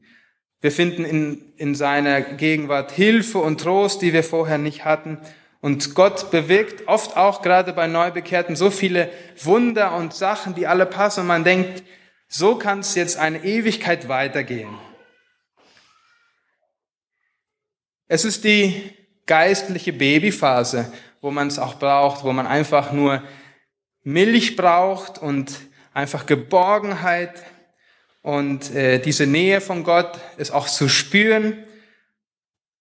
Wir 0.61 0.73
finden 0.73 1.05
in, 1.05 1.53
in 1.57 1.77
seiner 1.77 2.21
Gegenwart 2.21 2.91
Hilfe 2.91 3.38
und 3.38 3.61
Trost, 3.61 4.03
die 4.03 4.12
wir 4.12 4.25
vorher 4.25 4.59
nicht 4.59 4.85
hatten. 4.85 5.19
Und 5.61 5.95
Gott 5.95 6.33
bewirkt 6.33 6.88
oft 6.88 7.17
auch 7.17 7.43
gerade 7.43 7.73
bei 7.73 7.87
Neubekehrten 7.87 8.57
so 8.57 8.71
viele 8.71 9.09
Wunder 9.41 9.95
und 9.95 10.12
Sachen, 10.12 10.57
die 10.57 10.67
alle 10.67 10.87
passen. 10.87 11.21
Und 11.21 11.27
man 11.29 11.45
denkt, 11.45 11.85
so 12.27 12.57
kann 12.57 12.81
es 12.81 12.97
jetzt 12.97 13.17
eine 13.17 13.45
Ewigkeit 13.45 14.09
weitergehen. 14.09 14.77
Es 18.09 18.25
ist 18.25 18.43
die 18.43 18.93
geistliche 19.27 19.93
Babyphase, 19.93 20.93
wo 21.21 21.31
man 21.31 21.47
es 21.47 21.61
auch 21.61 21.79
braucht, 21.79 22.25
wo 22.25 22.33
man 22.33 22.49
einfach 22.49 22.91
nur 22.91 23.23
Milch 24.02 24.57
braucht 24.57 25.19
und 25.19 25.52
einfach 25.93 26.26
Geborgenheit 26.26 27.43
und 28.23 28.75
äh, 28.75 28.99
diese 28.99 29.26
Nähe 29.26 29.61
von 29.61 29.85
Gott 29.85 30.19
ist 30.37 30.50
auch 30.50 30.69
zu 30.69 30.88
spüren. 30.88 31.64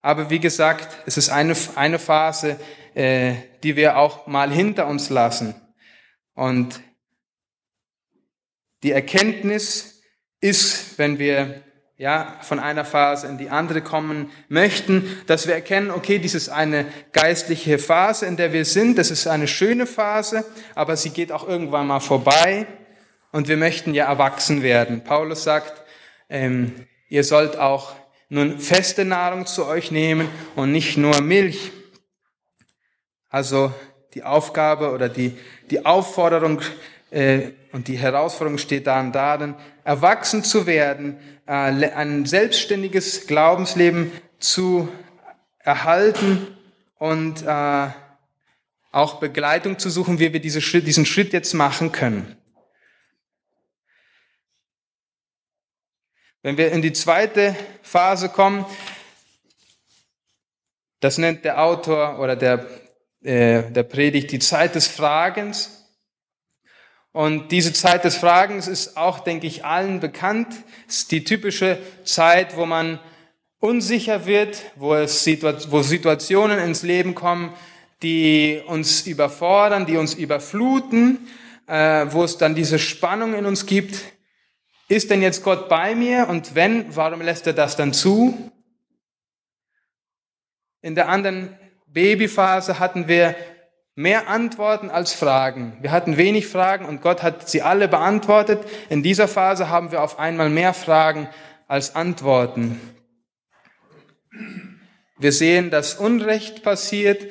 Aber 0.01 0.29
wie 0.29 0.39
gesagt, 0.39 0.97
es 1.05 1.17
ist 1.17 1.29
eine, 1.29 1.55
eine 1.75 2.00
Phase, 2.00 2.59
äh, 2.93 3.36
die 3.63 3.75
wir 3.75 3.97
auch 3.97 4.27
mal 4.27 4.51
hinter 4.51 4.88
uns 4.88 5.09
lassen. 5.09 5.55
Und 6.33 6.81
die 8.83 8.91
Erkenntnis 8.91 10.01
ist, 10.39 10.97
wenn 10.97 11.19
wir 11.19 11.63
ja, 11.97 12.37
von 12.41 12.59
einer 12.59 12.85
Phase 12.85 13.27
in 13.27 13.39
die 13.39 13.49
andere 13.49 13.81
kommen 13.81 14.29
möchten, 14.49 15.19
dass 15.25 15.47
wir 15.47 15.55
erkennen, 15.55 15.89
okay, 15.89 16.19
dies 16.19 16.35
ist 16.35 16.49
eine 16.49 16.85
geistliche 17.11 17.79
Phase, 17.79 18.27
in 18.27 18.37
der 18.37 18.53
wir 18.53 18.65
sind, 18.65 18.99
das 18.99 19.09
ist 19.09 19.25
eine 19.25 19.47
schöne 19.47 19.87
Phase, 19.87 20.45
aber 20.75 20.95
sie 20.95 21.09
geht 21.09 21.31
auch 21.31 21.47
irgendwann 21.47 21.87
mal 21.87 21.99
vorbei 21.99 22.67
und 23.31 23.47
wir 23.47 23.57
möchten 23.57 23.95
ja 23.95 24.05
erwachsen 24.05 24.61
werden. 24.61 25.03
Paulus 25.03 25.43
sagt, 25.43 25.83
ähm, 26.29 26.87
ihr 27.09 27.23
sollt 27.23 27.57
auch 27.57 27.95
nun 28.29 28.59
feste 28.59 29.03
Nahrung 29.03 29.47
zu 29.47 29.65
euch 29.65 29.89
nehmen 29.89 30.29
und 30.55 30.71
nicht 30.71 30.97
nur 30.97 31.21
Milch. 31.21 31.71
Also 33.29 33.73
die 34.13 34.23
Aufgabe 34.23 34.91
oder 34.91 35.09
die, 35.09 35.37
die 35.71 35.85
Aufforderung 35.85 36.61
und 37.09 37.87
die 37.87 37.97
Herausforderung 37.97 38.57
steht 38.57 38.87
dann 38.87 39.11
darin, 39.11 39.55
erwachsen 39.83 40.43
zu 40.43 40.65
werden, 40.65 41.19
äh, 41.45 41.51
ein 41.51 42.25
selbstständiges 42.25 43.27
Glaubensleben 43.27 44.11
zu 44.39 44.89
erhalten 45.59 46.57
und 46.97 47.43
äh, 47.43 47.87
auch 48.91 49.19
Begleitung 49.19 49.79
zu 49.79 49.89
suchen, 49.89 50.19
wie 50.19 50.33
wir 50.33 50.41
diesen 50.41 50.61
Schritt 50.61 51.33
jetzt 51.33 51.53
machen 51.53 51.91
können. 51.91 52.35
Wenn 56.41 56.57
wir 56.57 56.71
in 56.71 56.81
die 56.81 56.93
zweite 56.93 57.55
Phase 57.81 58.29
kommen, 58.29 58.65
das 60.99 61.17
nennt 61.17 61.45
der 61.45 61.61
Autor 61.61 62.19
oder 62.19 62.35
der, 62.35 62.65
äh, 63.21 63.69
der 63.71 63.83
Predigt 63.83 64.31
die 64.31 64.39
Zeit 64.39 64.75
des 64.75 64.87
Fragens. 64.87 65.76
Und 67.17 67.51
diese 67.51 67.74
Zeit 67.74 68.03
des 68.03 68.15
Fragens 68.15 68.67
ist 68.67 68.95
auch, 68.95 69.17
denke 69.17 69.47
ich, 69.47 69.65
allen 69.65 70.00
bekannt. 70.00 70.53
Es 70.88 70.97
ist 70.97 71.12
die 71.12 71.24
typische 71.24 71.79
Zeit, 72.03 72.55
wo 72.55 72.67
man 72.67 73.00
unsicher 73.57 74.27
wird, 74.27 74.62
wo, 74.75 74.93
es 74.93 75.25
wo 75.71 75.81
Situationen 75.81 76.59
ins 76.59 76.83
Leben 76.83 77.15
kommen, 77.15 77.55
die 78.03 78.62
uns 78.67 79.07
überfordern, 79.07 79.88
die 79.88 79.97
uns 79.97 80.13
überfluten, 80.13 81.27
äh, 81.65 82.05
wo 82.12 82.24
es 82.24 82.38
dann 82.38 82.53
diese 82.53 82.77
Spannung 82.77 83.33
in 83.33 83.47
uns 83.47 83.65
gibt. 83.65 83.97
Ist 84.88 85.09
denn 85.09 85.24
jetzt 85.24 85.43
Gott 85.43 85.69
bei 85.69 85.95
mir? 85.95 86.29
Und 86.29 86.53
wenn, 86.53 86.95
warum 86.95 87.24
lässt 87.24 87.47
er 87.47 87.53
das 87.53 87.75
dann 87.75 87.93
zu? 87.93 88.51
In 90.83 90.93
der 90.93 91.09
anderen 91.09 91.57
Babyphase 91.88 92.77
hatten 92.77 93.07
wir 93.07 93.36
mehr 93.97 94.29
Antworten 94.29 94.91
als 94.91 95.13
Fragen. 95.13 95.75
Wir 95.81 95.91
hatten 95.91 96.17
wenig 96.17 96.45
Fragen 96.45 96.85
und 96.85 97.01
Gott 97.01 97.23
hat 97.23 97.49
sie 97.49 97.63
alle 97.63 97.87
beantwortet. 97.87 98.59
In 98.89 99.01
dieser 99.01 99.27
Phase 99.27 99.69
haben 99.69 99.91
wir 99.91 100.03
auf 100.03 100.19
einmal 100.19 100.51
mehr 100.51 100.75
Fragen 100.75 101.27
als 101.67 101.95
Antworten. 101.95 102.79
Wir 105.17 105.31
sehen, 105.31 105.71
dass 105.71 105.95
Unrecht 105.95 106.61
passiert. 106.61 107.25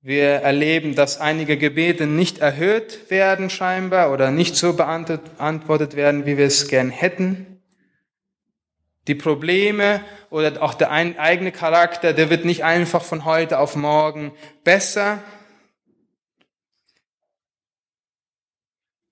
Wir 0.00 0.24
erleben, 0.24 0.96
dass 0.96 1.20
einige 1.20 1.56
Gebete 1.56 2.08
nicht 2.08 2.38
erhört 2.38 3.08
werden 3.08 3.48
scheinbar 3.48 4.12
oder 4.12 4.32
nicht 4.32 4.56
so 4.56 4.72
beantwortet 4.72 5.94
werden, 5.94 6.26
wie 6.26 6.36
wir 6.36 6.46
es 6.46 6.66
gern 6.66 6.90
hätten. 6.90 7.51
Die 9.08 9.14
Probleme 9.14 10.04
oder 10.30 10.62
auch 10.62 10.74
der 10.74 10.90
eigene 10.90 11.50
Charakter, 11.50 12.12
der 12.12 12.30
wird 12.30 12.44
nicht 12.44 12.64
einfach 12.64 13.02
von 13.02 13.24
heute 13.24 13.58
auf 13.58 13.74
morgen 13.74 14.32
besser. 14.62 15.22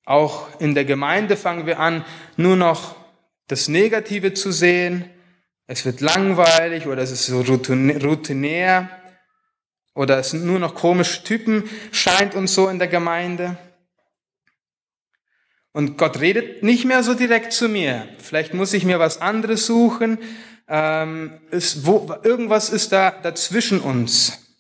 Auch 0.05 0.49
in 0.61 0.75
der 0.75 0.85
Gemeinde 0.85 1.37
fangen 1.37 1.67
wir 1.67 1.81
an, 1.81 2.05
nur 2.37 2.57
noch 2.57 2.95
das 3.49 3.69
Negative 3.69 4.33
zu 4.35 4.53
sehen. 4.53 5.11
Es 5.67 5.85
wird 5.85 6.01
langweilig 6.01 6.87
oder 6.87 7.03
es 7.03 7.11
ist 7.11 7.27
so 7.27 7.41
routinär 7.41 8.91
oder 9.95 10.19
es 10.19 10.31
sind 10.31 10.45
nur 10.45 10.59
noch 10.59 10.75
komische 10.75 11.25
Typen, 11.25 11.69
scheint 11.93 12.35
uns 12.35 12.55
so 12.55 12.69
in 12.69 12.79
der 12.79 12.89
Gemeinde. 12.89 13.59
Und 15.73 15.99
Gott 15.99 16.21
redet 16.21 16.63
nicht 16.63 16.85
mehr 16.85 17.03
so 17.03 17.15
direkt 17.15 17.53
zu 17.53 17.69
mir. 17.69 18.09
Vielleicht 18.19 18.55
muss 18.55 18.73
ich 18.73 18.85
mir 18.85 18.99
was 18.99 19.21
anderes 19.21 19.67
suchen. 19.67 20.19
Ähm, 20.67 21.41
ist, 21.51 21.87
wo, 21.87 22.13
irgendwas 22.23 22.71
ist 22.71 22.93
da 22.93 23.11
dazwischen 23.11 23.81
uns. 23.81 24.57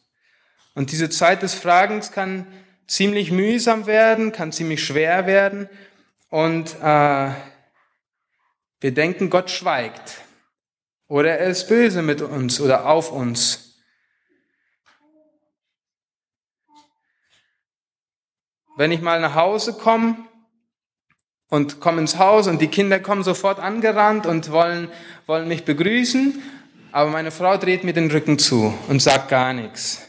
Und 0.75 0.93
diese 0.93 1.11
Zeit 1.11 1.43
des 1.43 1.55
Fragens 1.55 2.13
kann 2.13 2.47
ziemlich 2.87 3.31
mühsam 3.31 3.87
werden, 3.87 4.33
kann 4.33 4.53
ziemlich 4.53 4.85
schwer 4.85 5.27
werden. 5.27 5.69
Und 6.29 6.77
äh, 6.81 7.31
wir 8.81 8.95
denken, 8.95 9.31
Gott 9.31 9.51
schweigt. 9.51 10.23
Oder 11.09 11.39
er 11.39 11.49
ist 11.49 11.69
böse 11.69 12.03
mit 12.03 12.23
uns 12.23 12.61
oder 12.61 12.87
auf 12.87 13.11
uns. 13.11 13.83
Wenn 18.77 18.93
ich 18.93 19.01
mal 19.01 19.21
nach 19.21 19.35
Hause 19.35 19.75
komme 19.75 20.30
und 21.51 21.81
komme 21.81 22.01
ins 22.01 22.17
Haus 22.17 22.47
und 22.47 22.63
die 22.63 22.69
Kinder 22.69 23.01
kommen 23.01 23.25
sofort 23.25 23.59
angerannt 23.59 24.25
und 24.25 24.51
wollen, 24.51 24.89
wollen 25.27 25.49
mich 25.49 25.65
begrüßen, 25.65 26.41
aber 26.93 27.11
meine 27.11 27.31
Frau 27.31 27.57
dreht 27.57 27.85
mir 27.85 27.93
den 27.93 28.11
Rücken 28.11 28.39
zu 28.39 28.73
und 28.89 29.03
sagt 29.03 29.29
gar 29.29 29.53
nichts. 29.53 30.01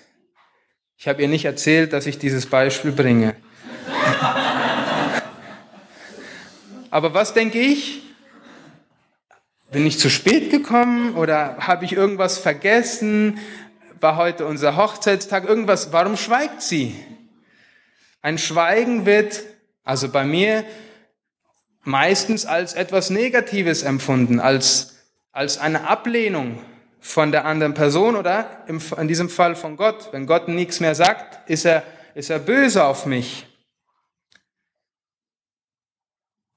Ich 0.97 1.07
habe 1.07 1.23
ihr 1.23 1.27
nicht 1.27 1.45
erzählt, 1.45 1.93
dass 1.93 2.05
ich 2.05 2.19
dieses 2.19 2.45
Beispiel 2.45 2.91
bringe. 2.91 3.35
aber 6.91 7.13
was 7.13 7.33
denke 7.33 7.59
ich? 7.59 8.03
Bin 9.71 9.87
ich 9.87 9.97
zu 9.97 10.09
spät 10.09 10.51
gekommen 10.51 11.15
oder 11.15 11.57
habe 11.59 11.85
ich 11.85 11.93
irgendwas 11.93 12.37
vergessen? 12.37 13.39
War 13.99 14.17
heute 14.17 14.45
unser 14.45 14.75
Hochzeitstag? 14.75 15.45
Irgendwas? 15.45 15.91
Warum 15.91 16.17
schweigt 16.17 16.61
sie? 16.61 16.95
Ein 18.21 18.37
Schweigen 18.37 19.05
wird, 19.05 19.43
also 19.83 20.09
bei 20.09 20.23
mir, 20.23 20.65
meistens 21.83 22.45
als 22.45 22.73
etwas 22.73 23.09
Negatives 23.09 23.83
empfunden, 23.83 24.39
als, 24.39 24.95
als 25.31 25.57
eine 25.57 25.87
Ablehnung 25.87 26.61
von 26.99 27.31
der 27.31 27.45
anderen 27.45 27.73
Person 27.73 28.15
oder 28.15 28.63
in 28.67 29.07
diesem 29.07 29.29
Fall 29.29 29.55
von 29.55 29.75
Gott. 29.75 30.09
Wenn 30.11 30.27
Gott 30.27 30.47
nichts 30.47 30.79
mehr 30.79 30.95
sagt, 30.95 31.49
ist 31.49 31.65
er, 31.65 31.83
ist 32.13 32.29
er 32.29 32.39
böse 32.39 32.83
auf 32.83 33.05
mich. 33.05 33.47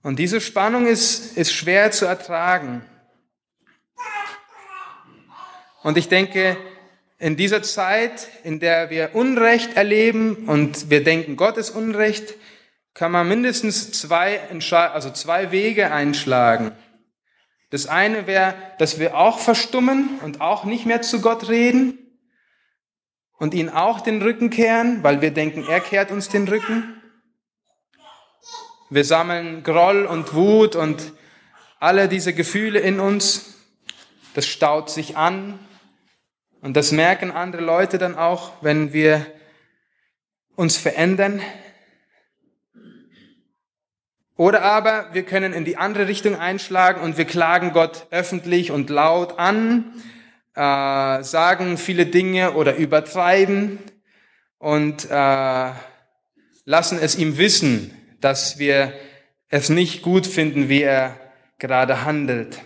Und 0.03 0.19
diese 0.19 0.43
Spannung 0.43 0.87
ist, 0.87 1.39
ist 1.39 1.53
schwer 1.53 1.91
zu 1.91 2.05
ertragen. 2.05 2.85
Und 5.83 5.97
ich 5.97 6.09
denke, 6.09 6.59
in 7.19 7.37
dieser 7.37 7.63
Zeit, 7.63 8.29
in 8.43 8.61
der 8.61 8.91
wir 8.91 9.15
Unrecht 9.15 9.77
erleben 9.77 10.47
und 10.47 10.91
wir 10.91 11.03
denken, 11.03 11.37
Gott 11.37 11.57
ist 11.57 11.71
Unrecht, 11.71 12.35
kann 12.95 13.11
man 13.11 13.29
mindestens 13.29 13.93
zwei, 13.93 14.41
also 14.71 15.11
zwei 15.11 15.51
Wege 15.51 15.93
einschlagen. 15.93 16.73
Das 17.71 17.87
eine 17.87 18.29
wäre, 18.29 18.55
dass 18.79 19.01
wir 19.01 19.17
auch 19.17 19.41
verstummen 19.41 20.21
und 20.23 20.41
auch 20.41 20.65
nicht 20.65 20.87
mehr 20.87 21.03
zu 21.03 21.21
Gott 21.21 21.49
reden 21.49 21.99
und 23.37 23.53
ihn 23.53 23.69
auch 23.69 24.01
den 24.01 24.23
Rücken 24.23 24.49
kehren, 24.49 25.03
weil 25.03 25.21
wir 25.21 25.33
denken, 25.33 25.67
er 25.69 25.81
kehrt 25.81 26.13
uns 26.13 26.29
den 26.29 26.47
Rücken. 26.47 27.03
Wir 28.91 29.05
sammeln 29.05 29.65
Groll 29.65 30.07
und 30.07 30.35
Wut 30.35 30.77
und 30.77 31.13
alle 31.81 32.09
diese 32.09 32.33
Gefühle 32.33 32.79
in 32.79 33.01
uns. 33.01 33.57
Das 34.35 34.47
staut 34.47 34.89
sich 34.89 35.17
an. 35.17 35.59
Und 36.61 36.77
das 36.77 36.93
merken 36.93 37.33
andere 37.33 37.63
Leute 37.63 37.99
dann 37.99 38.17
auch, 38.17 38.53
wenn 38.63 38.93
wir 38.93 39.27
uns 40.55 40.77
verändern, 40.77 41.43
oder 44.37 44.63
aber 44.63 45.11
wir 45.13 45.23
können 45.23 45.53
in 45.53 45.65
die 45.65 45.77
andere 45.77 46.09
Richtung 46.09 46.37
einschlagen 46.37 47.01
und 47.01 47.17
wir 47.17 47.25
klagen 47.25 47.73
Gott 47.73 48.07
öffentlich 48.11 48.71
und 48.73 48.91
laut 48.91 49.39
an, 49.39 49.93
äh, 50.55 51.23
sagen 51.23 51.79
viele 51.79 52.07
Dinge 52.07 52.55
oder 52.55 52.75
übertreiben 52.75 53.79
und 54.59 55.09
äh, 55.09 55.71
lassen 56.65 56.99
es 57.01 57.17
ihm 57.17 57.39
wissen, 57.39 57.97
dass 58.21 58.59
wir 58.59 58.93
es 59.49 59.69
nicht 59.69 60.03
gut 60.03 60.27
finden, 60.27 60.69
wie 60.69 60.83
er 60.83 61.21
gerade 61.59 62.05
handelt. 62.05 62.61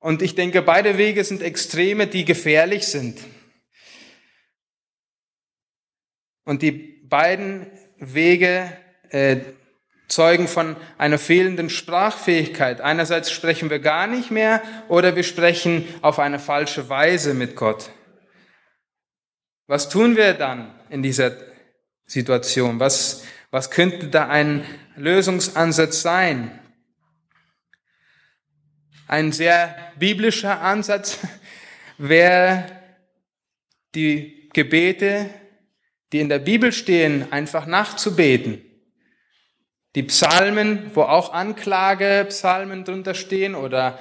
Und 0.00 0.20
ich 0.22 0.34
denke, 0.34 0.62
beide 0.62 0.98
Wege 0.98 1.24
sind 1.24 1.42
Extreme, 1.42 2.06
die 2.06 2.24
gefährlich 2.24 2.86
sind. 2.86 3.18
Und 6.44 6.62
die 6.62 6.70
beiden 6.70 7.66
Wege 7.96 8.72
äh, 9.10 9.38
zeugen 10.08 10.48
von 10.48 10.76
einer 10.96 11.18
fehlenden 11.18 11.70
Sprachfähigkeit. 11.70 12.80
Einerseits 12.80 13.30
sprechen 13.30 13.70
wir 13.70 13.78
gar 13.78 14.06
nicht 14.06 14.30
mehr 14.30 14.62
oder 14.88 15.16
wir 15.16 15.22
sprechen 15.22 15.86
auf 16.00 16.18
eine 16.18 16.38
falsche 16.38 16.88
Weise 16.88 17.34
mit 17.34 17.56
Gott. 17.56 17.90
Was 19.66 19.90
tun 19.90 20.16
wir 20.16 20.32
dann 20.32 20.74
in 20.88 21.02
dieser 21.02 21.32
Situation? 22.06 22.80
Was, 22.80 23.24
was 23.50 23.70
könnte 23.70 24.08
da 24.08 24.28
ein 24.28 24.64
Lösungsansatz 24.96 26.00
sein? 26.00 26.58
Ein 29.06 29.32
sehr 29.32 29.76
biblischer 29.98 30.62
Ansatz 30.62 31.18
wäre 31.98 32.64
die 33.94 34.48
Gebete, 34.54 35.28
die 36.12 36.20
in 36.20 36.30
der 36.30 36.38
Bibel 36.38 36.72
stehen, 36.72 37.30
einfach 37.30 37.66
nachzubeten. 37.66 38.62
Die 39.98 40.04
Psalmen, 40.04 40.92
wo 40.94 41.02
auch 41.02 41.32
Anklagepsalmen 41.32 42.84
drunter 42.84 43.14
stehen 43.14 43.56
oder 43.56 43.98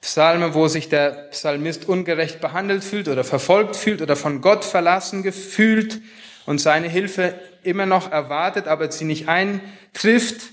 Psalmen, 0.00 0.54
wo 0.54 0.68
sich 0.68 0.88
der 0.88 1.10
Psalmist 1.32 1.88
ungerecht 1.88 2.40
behandelt 2.40 2.84
fühlt 2.84 3.08
oder 3.08 3.24
verfolgt 3.24 3.74
fühlt 3.74 4.00
oder 4.00 4.14
von 4.14 4.42
Gott 4.42 4.64
verlassen 4.64 5.24
gefühlt 5.24 6.02
und 6.46 6.60
seine 6.60 6.88
Hilfe 6.88 7.34
immer 7.64 7.84
noch 7.84 8.12
erwartet, 8.12 8.68
aber 8.68 8.92
sie 8.92 9.04
nicht 9.04 9.26
eintrifft. 9.26 10.52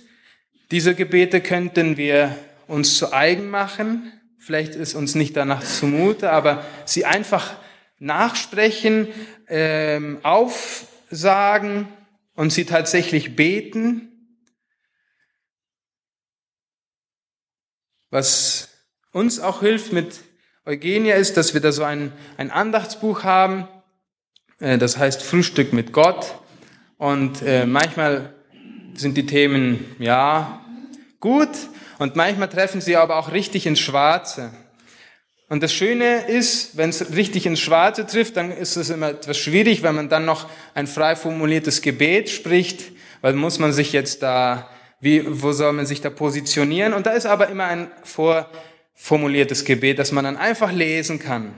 Diese 0.72 0.96
Gebete 0.96 1.42
könnten 1.42 1.98
wir 1.98 2.36
uns 2.66 2.98
zu 2.98 3.14
eigen 3.14 3.52
machen. 3.52 4.12
Vielleicht 4.40 4.74
ist 4.74 4.96
uns 4.96 5.14
nicht 5.14 5.38
danach 5.38 5.64
zumute, 5.64 6.32
aber 6.32 6.64
sie 6.86 7.06
einfach 7.06 7.54
nachsprechen, 8.00 9.10
ähm, 9.48 10.18
aufsagen 10.24 11.88
und 12.34 12.52
sie 12.52 12.66
tatsächlich 12.66 13.36
beten 13.36 14.07
Was 18.10 18.70
uns 19.12 19.40
auch 19.40 19.62
hilft 19.62 19.92
mit 19.92 20.22
Eugenia 20.66 21.16
ist, 21.16 21.38
dass 21.38 21.54
wir 21.54 21.62
da 21.62 21.72
so 21.72 21.84
ein, 21.84 22.12
ein 22.38 22.52
Andachtsbuch 22.52 23.24
haben, 23.24 23.68
äh, 24.60 24.78
das 24.78 24.98
heißt 24.98 25.22
Frühstück 25.22 25.74
mit 25.74 25.94
Gott. 25.94 26.36
Und 26.98 27.42
äh, 27.42 27.66
manchmal 27.66 28.34
sind 28.96 29.18
die 29.18 29.26
Themen, 29.26 29.96
ja, 30.00 30.62
gut. 31.20 31.50
Und 32.00 32.16
manchmal 32.16 32.50
treffen 32.50 32.82
sie 32.82 32.96
aber 32.96 33.18
auch 33.18 33.32
richtig 33.32 33.66
ins 33.66 33.80
Schwarze. 33.80 34.52
Und 35.50 35.64
das 35.64 35.74
Schöne 35.74 36.28
ist, 36.28 36.76
wenn 36.76 36.90
es 36.90 37.14
richtig 37.16 37.46
ins 37.46 37.60
Schwarze 37.60 38.06
trifft, 38.06 38.36
dann 38.36 38.52
ist 38.52 38.76
es 38.76 38.90
immer 38.90 39.10
etwas 39.10 39.38
schwierig, 39.38 39.82
wenn 39.82 39.96
man 39.96 40.10
dann 40.10 40.26
noch 40.26 40.50
ein 40.74 40.88
frei 40.88 41.16
formuliertes 41.16 41.82
Gebet 41.82 42.30
spricht, 42.30 42.92
weil 43.22 43.34
muss 43.34 43.58
man 43.58 43.72
sich 43.72 43.94
jetzt 43.94 44.24
da, 44.24 44.70
wie, 45.00 45.24
wo 45.42 45.52
soll 45.52 45.74
man 45.74 45.86
sich 45.86 46.02
da 46.02 46.10
positionieren? 46.10 46.94
Und 46.94 47.06
da 47.06 47.12
ist 47.12 47.26
aber 47.26 47.50
immer 47.50 47.66
ein 47.66 47.92
vorformuliertes 48.04 49.66
Gebet, 49.66 50.00
das 50.00 50.12
man 50.12 50.26
dann 50.26 50.38
einfach 50.38 50.72
lesen 50.72 51.20
kann. 51.20 51.54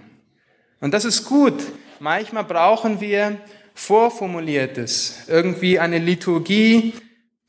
Und 0.81 0.93
das 0.93 1.05
ist 1.05 1.25
gut. 1.25 1.61
Manchmal 1.99 2.43
brauchen 2.43 3.01
wir 3.01 3.37
vorformuliertes, 3.73 5.25
irgendwie 5.27 5.79
eine 5.79 5.99
Liturgie, 5.99 6.93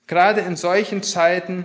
gerade 0.06 0.40
in 0.42 0.56
solchen 0.56 1.02
Zeiten, 1.02 1.64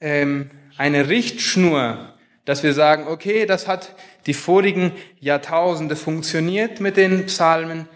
ähm, 0.00 0.50
eine 0.76 1.08
Richtschnur, 1.08 2.14
dass 2.44 2.62
wir 2.62 2.72
sagen, 2.72 3.06
okay, 3.06 3.46
das 3.46 3.68
hat 3.68 3.94
die 4.26 4.34
vorigen 4.34 4.92
Jahrtausende 5.20 5.94
funktioniert 5.94 6.80
mit 6.80 6.96
den 6.96 7.26
Psalmen. 7.26 7.88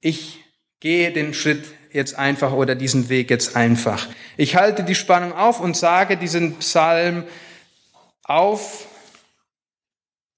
Ich 0.00 0.44
gehe 0.80 1.12
den 1.12 1.34
Schritt 1.34 1.64
jetzt 1.92 2.18
einfach 2.18 2.52
oder 2.52 2.74
diesen 2.74 3.08
Weg 3.08 3.30
jetzt 3.30 3.56
einfach. 3.56 4.08
Ich 4.36 4.56
halte 4.56 4.84
die 4.84 4.94
Spannung 4.94 5.32
auf 5.32 5.60
und 5.60 5.76
sage 5.76 6.16
diesen 6.16 6.56
Psalm 6.56 7.24
auf, 8.22 8.86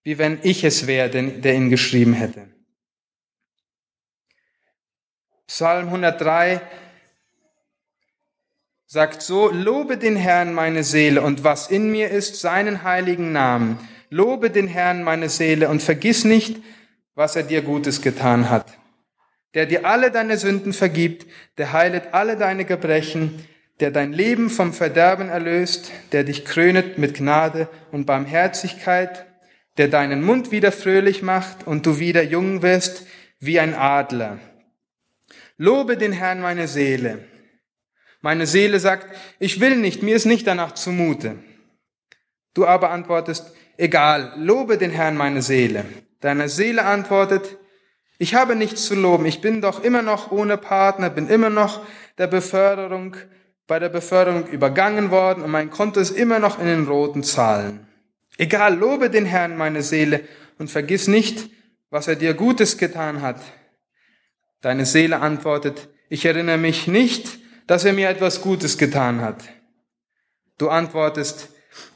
wie 0.02 0.18
wenn 0.18 0.38
ich 0.42 0.64
es 0.64 0.86
wäre, 0.86 1.10
der 1.10 1.54
ihn 1.54 1.70
geschrieben 1.70 2.14
hätte. 2.14 2.48
Psalm 5.46 5.86
103 5.86 6.60
sagt 8.86 9.22
so, 9.22 9.50
lobe 9.50 9.98
den 9.98 10.16
Herrn 10.16 10.54
meine 10.54 10.84
Seele 10.84 11.22
und 11.22 11.44
was 11.44 11.68
in 11.70 11.90
mir 11.90 12.10
ist, 12.10 12.40
seinen 12.40 12.82
heiligen 12.82 13.32
Namen. 13.32 13.78
Lobe 14.08 14.50
den 14.50 14.66
Herrn 14.66 15.04
meine 15.04 15.28
Seele 15.28 15.68
und 15.68 15.82
vergiss 15.82 16.24
nicht, 16.24 16.56
was 17.14 17.36
er 17.36 17.42
dir 17.42 17.62
Gutes 17.62 18.02
getan 18.02 18.50
hat. 18.50 18.79
Der 19.54 19.66
dir 19.66 19.84
alle 19.84 20.10
deine 20.10 20.36
Sünden 20.36 20.72
vergibt, 20.72 21.26
der 21.58 21.72
heilet 21.72 22.12
alle 22.12 22.36
deine 22.36 22.64
Gebrechen, 22.64 23.44
der 23.80 23.90
dein 23.90 24.12
Leben 24.12 24.50
vom 24.50 24.72
Verderben 24.72 25.28
erlöst, 25.28 25.90
der 26.12 26.24
dich 26.24 26.44
krönet 26.44 26.98
mit 26.98 27.14
Gnade 27.14 27.68
und 27.90 28.06
Barmherzigkeit, 28.06 29.26
der 29.78 29.88
deinen 29.88 30.22
Mund 30.22 30.50
wieder 30.50 30.72
fröhlich 30.72 31.22
macht 31.22 31.66
und 31.66 31.86
du 31.86 31.98
wieder 31.98 32.22
jung 32.22 32.62
wirst 32.62 33.06
wie 33.38 33.58
ein 33.58 33.74
Adler. 33.74 34.38
Lobe 35.56 35.96
den 35.96 36.12
Herrn 36.12 36.40
meine 36.40 36.68
Seele. 36.68 37.24
Meine 38.20 38.46
Seele 38.46 38.78
sagt, 38.78 39.06
ich 39.38 39.60
will 39.60 39.76
nicht, 39.76 40.02
mir 40.02 40.14
ist 40.14 40.26
nicht 40.26 40.46
danach 40.46 40.72
zumute. 40.72 41.36
Du 42.52 42.66
aber 42.66 42.90
antwortest, 42.90 43.54
egal, 43.78 44.34
lobe 44.36 44.76
den 44.76 44.90
Herrn 44.90 45.16
meine 45.16 45.40
Seele. 45.40 45.84
Deine 46.20 46.50
Seele 46.50 46.84
antwortet, 46.84 47.56
ich 48.20 48.34
habe 48.34 48.54
nichts 48.54 48.84
zu 48.84 48.94
loben, 48.94 49.24
ich 49.24 49.40
bin 49.40 49.62
doch 49.62 49.82
immer 49.82 50.02
noch 50.02 50.30
ohne 50.30 50.58
Partner, 50.58 51.08
bin 51.08 51.26
immer 51.26 51.48
noch 51.48 51.80
der 52.18 52.26
Beförderung, 52.26 53.16
bei 53.66 53.78
der 53.78 53.88
Beförderung 53.88 54.46
übergangen 54.46 55.10
worden 55.10 55.42
und 55.42 55.50
mein 55.50 55.70
Konto 55.70 56.00
ist 56.00 56.10
immer 56.10 56.38
noch 56.38 56.58
in 56.58 56.66
den 56.66 56.86
roten 56.86 57.22
Zahlen. 57.22 57.86
Egal, 58.36 58.76
lobe 58.76 59.08
den 59.08 59.24
Herrn 59.24 59.56
meine 59.56 59.82
Seele 59.82 60.20
und 60.58 60.70
vergiss 60.70 61.08
nicht, 61.08 61.48
was 61.88 62.08
er 62.08 62.16
dir 62.16 62.34
Gutes 62.34 62.76
getan 62.76 63.22
hat. 63.22 63.40
Deine 64.60 64.84
Seele 64.84 65.20
antwortet, 65.20 65.88
ich 66.10 66.26
erinnere 66.26 66.58
mich 66.58 66.86
nicht, 66.86 67.38
dass 67.66 67.86
er 67.86 67.94
mir 67.94 68.10
etwas 68.10 68.42
Gutes 68.42 68.76
getan 68.76 69.22
hat. 69.22 69.44
Du 70.58 70.68
antwortest, 70.68 71.48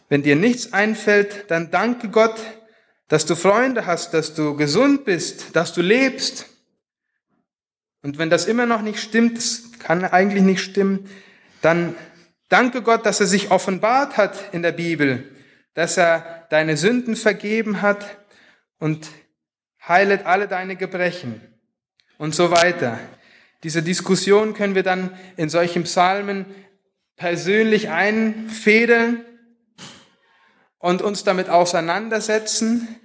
wenn 0.08 0.22
dir 0.22 0.36
nichts 0.36 0.72
einfällt, 0.72 1.50
dann 1.50 1.70
danke 1.70 2.08
Gott, 2.08 2.40
dass 3.08 3.26
du 3.26 3.34
Freunde 3.34 3.86
hast, 3.86 4.14
dass 4.14 4.34
du 4.34 4.56
gesund 4.56 5.04
bist, 5.04 5.54
dass 5.54 5.72
du 5.72 5.82
lebst. 5.82 6.46
Und 8.02 8.18
wenn 8.18 8.30
das 8.30 8.46
immer 8.46 8.66
noch 8.66 8.82
nicht 8.82 9.00
stimmt, 9.00 9.36
das 9.36 9.62
kann 9.78 10.04
eigentlich 10.04 10.42
nicht 10.42 10.60
stimmen, 10.60 11.08
dann 11.62 11.94
danke 12.48 12.82
Gott, 12.82 13.06
dass 13.06 13.20
er 13.20 13.26
sich 13.26 13.50
offenbart 13.50 14.16
hat 14.16 14.52
in 14.52 14.62
der 14.62 14.72
Bibel, 14.72 15.24
dass 15.74 15.96
er 15.96 16.46
deine 16.50 16.76
Sünden 16.76 17.16
vergeben 17.16 17.82
hat 17.82 18.18
und 18.78 19.08
heilet 19.86 20.26
alle 20.26 20.48
deine 20.48 20.76
Gebrechen 20.76 21.40
und 22.18 22.34
so 22.34 22.50
weiter. 22.50 22.98
Diese 23.62 23.82
Diskussion 23.82 24.54
können 24.54 24.74
wir 24.74 24.82
dann 24.82 25.16
in 25.36 25.48
solchen 25.48 25.84
Psalmen 25.84 26.46
persönlich 27.16 27.88
einfädeln 27.90 29.24
und 30.84 31.00
uns 31.00 31.24
damit 31.24 31.48
auseinandersetzen. 31.48 33.00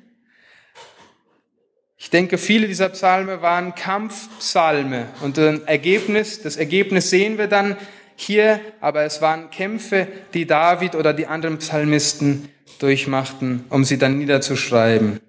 Ich 1.95 2.09
denke, 2.09 2.37
viele 2.37 2.67
dieser 2.67 2.89
Psalme 2.89 3.41
waren 3.41 3.73
Kampfpsalme 3.73 5.07
und 5.21 5.39
ein 5.39 5.65
Ergebnis, 5.65 6.41
das 6.41 6.57
Ergebnis 6.57 7.09
sehen 7.09 7.37
wir 7.37 7.47
dann 7.47 7.77
hier, 8.17 8.59
aber 8.81 9.03
es 9.03 9.21
waren 9.21 9.49
Kämpfe, 9.49 10.09
die 10.33 10.45
David 10.45 10.93
oder 10.93 11.13
die 11.13 11.27
anderen 11.27 11.59
Psalmisten 11.59 12.49
durchmachten, 12.79 13.63
um 13.69 13.85
sie 13.85 13.97
dann 13.97 14.17
niederzuschreiben. 14.17 15.21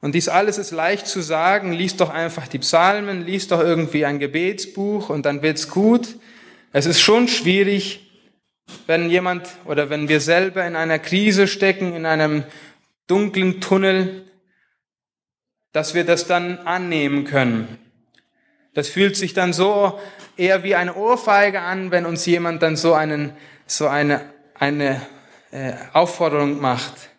Und 0.00 0.14
dies 0.14 0.28
alles 0.28 0.58
ist 0.58 0.70
leicht 0.70 1.06
zu 1.06 1.20
sagen, 1.20 1.72
lies 1.72 1.96
doch 1.96 2.10
einfach 2.10 2.46
die 2.46 2.60
Psalmen, 2.60 3.26
lies 3.26 3.48
doch 3.48 3.60
irgendwie 3.60 4.04
ein 4.04 4.20
Gebetsbuch 4.20 5.10
und 5.10 5.26
dann 5.26 5.42
wird's 5.42 5.68
gut. 5.68 6.16
Es 6.72 6.86
ist 6.86 7.00
schon 7.00 7.26
schwierig, 7.26 8.08
wenn 8.86 9.10
jemand 9.10 9.48
oder 9.64 9.90
wenn 9.90 10.08
wir 10.08 10.20
selber 10.20 10.64
in 10.66 10.76
einer 10.76 10.98
Krise 10.98 11.48
stecken, 11.48 11.94
in 11.94 12.06
einem 12.06 12.44
dunklen 13.08 13.60
Tunnel, 13.60 14.24
dass 15.72 15.94
wir 15.94 16.04
das 16.04 16.26
dann 16.26 16.58
annehmen 16.58 17.24
können. 17.24 17.78
Das 18.74 18.88
fühlt 18.88 19.16
sich 19.16 19.34
dann 19.34 19.52
so 19.52 19.98
eher 20.36 20.62
wie 20.62 20.76
eine 20.76 20.94
Ohrfeige 20.94 21.60
an, 21.60 21.90
wenn 21.90 22.06
uns 22.06 22.24
jemand 22.26 22.62
dann 22.62 22.76
so 22.76 22.94
einen, 22.94 23.32
so 23.66 23.88
eine, 23.88 24.20
eine 24.54 25.02
äh, 25.50 25.72
Aufforderung 25.92 26.60
macht. 26.60 27.10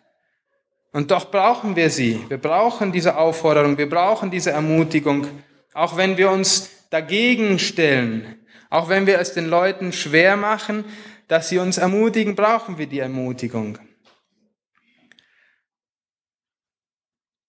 Und 0.92 1.10
doch 1.10 1.30
brauchen 1.30 1.76
wir 1.76 1.88
sie. 1.90 2.24
Wir 2.28 2.38
brauchen 2.38 2.90
diese 2.92 3.16
Aufforderung, 3.16 3.78
wir 3.78 3.88
brauchen 3.88 4.30
diese 4.30 4.50
Ermutigung, 4.50 5.26
auch 5.72 5.96
wenn 5.96 6.16
wir 6.16 6.30
uns 6.30 6.70
dagegen 6.90 7.58
stellen, 7.58 8.36
auch 8.70 8.88
wenn 8.88 9.06
wir 9.06 9.18
es 9.20 9.32
den 9.32 9.46
Leuten 9.46 9.92
schwer 9.92 10.36
machen, 10.36 10.84
dass 11.28 11.48
sie 11.48 11.58
uns 11.58 11.78
ermutigen, 11.78 12.34
brauchen 12.34 12.76
wir 12.78 12.86
die 12.86 12.98
Ermutigung. 12.98 13.78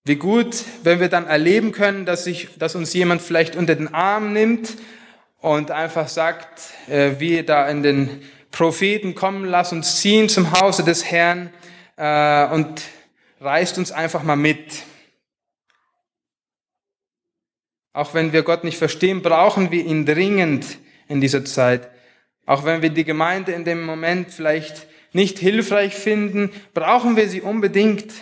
Wie 0.04 0.16
gut, 0.16 0.64
wenn 0.84 1.00
wir 1.00 1.10
dann 1.10 1.28
erleben 1.28 1.72
können, 1.72 2.06
dass, 2.06 2.24
sich, 2.24 2.50
dass 2.58 2.76
uns 2.76 2.94
jemand 2.94 3.22
vielleicht 3.22 3.56
unter 3.56 3.76
den 3.76 3.94
Arm 3.94 4.34
nimmt 4.34 4.78
und 5.38 5.72
einfach 5.72 6.08
sagt, 6.08 6.74
äh, 6.88 7.20
wie 7.20 7.44
da 7.44 7.68
in 7.68 7.84
den 7.84 8.22
Propheten 8.52 9.16
kommen, 9.16 9.46
lass 9.46 9.72
uns 9.72 10.02
ziehen 10.02 10.28
zum 10.28 10.60
Hause 10.60 10.84
des 10.84 11.06
Herrn 11.06 11.52
äh, 11.98 12.48
und 12.48 12.82
reißt 13.42 13.78
uns 13.78 13.92
einfach 13.92 14.24
mal 14.24 14.36
mit. 14.36 14.84
Auch 17.94 18.14
wenn 18.14 18.32
wir 18.32 18.44
Gott 18.44 18.64
nicht 18.64 18.78
verstehen, 18.78 19.22
brauchen 19.22 19.72
wir 19.72 19.84
ihn 19.84 20.06
dringend 20.06 20.78
in 21.08 21.20
dieser 21.20 21.44
Zeit. 21.44 21.90
Auch 22.46 22.64
wenn 22.64 22.82
wir 22.82 22.90
die 22.90 23.04
Gemeinde 23.04 23.52
in 23.52 23.66
dem 23.66 23.84
Moment 23.84 24.32
vielleicht 24.32 24.88
nicht 25.14 25.40
hilfreich 25.40 25.94
finden, 25.94 26.52
brauchen 26.74 27.18
wir 27.18 27.28
sie 27.28 27.42
unbedingt. 27.42 28.14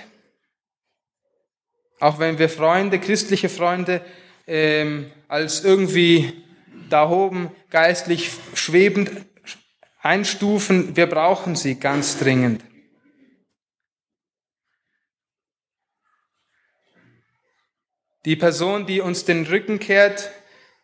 Auch 1.99 2.17
wenn 2.17 2.39
wir 2.39 2.49
Freunde, 2.49 2.97
christliche 2.97 3.49
Freunde, 3.49 4.01
ähm, 4.47 5.11
als 5.27 5.63
irgendwie 5.63 6.33
da 6.89 7.07
oben 7.07 7.51
geistlich 7.69 8.31
schwebend 8.55 9.11
einstufen, 10.01 10.95
wir 10.95 11.05
brauchen 11.05 11.55
sie 11.55 11.75
ganz 11.75 12.17
dringend. 12.17 12.63
Die 18.25 18.35
Person, 18.35 18.85
die 18.85 18.99
uns 18.99 19.25
den 19.25 19.45
Rücken 19.45 19.79
kehrt, 19.79 20.29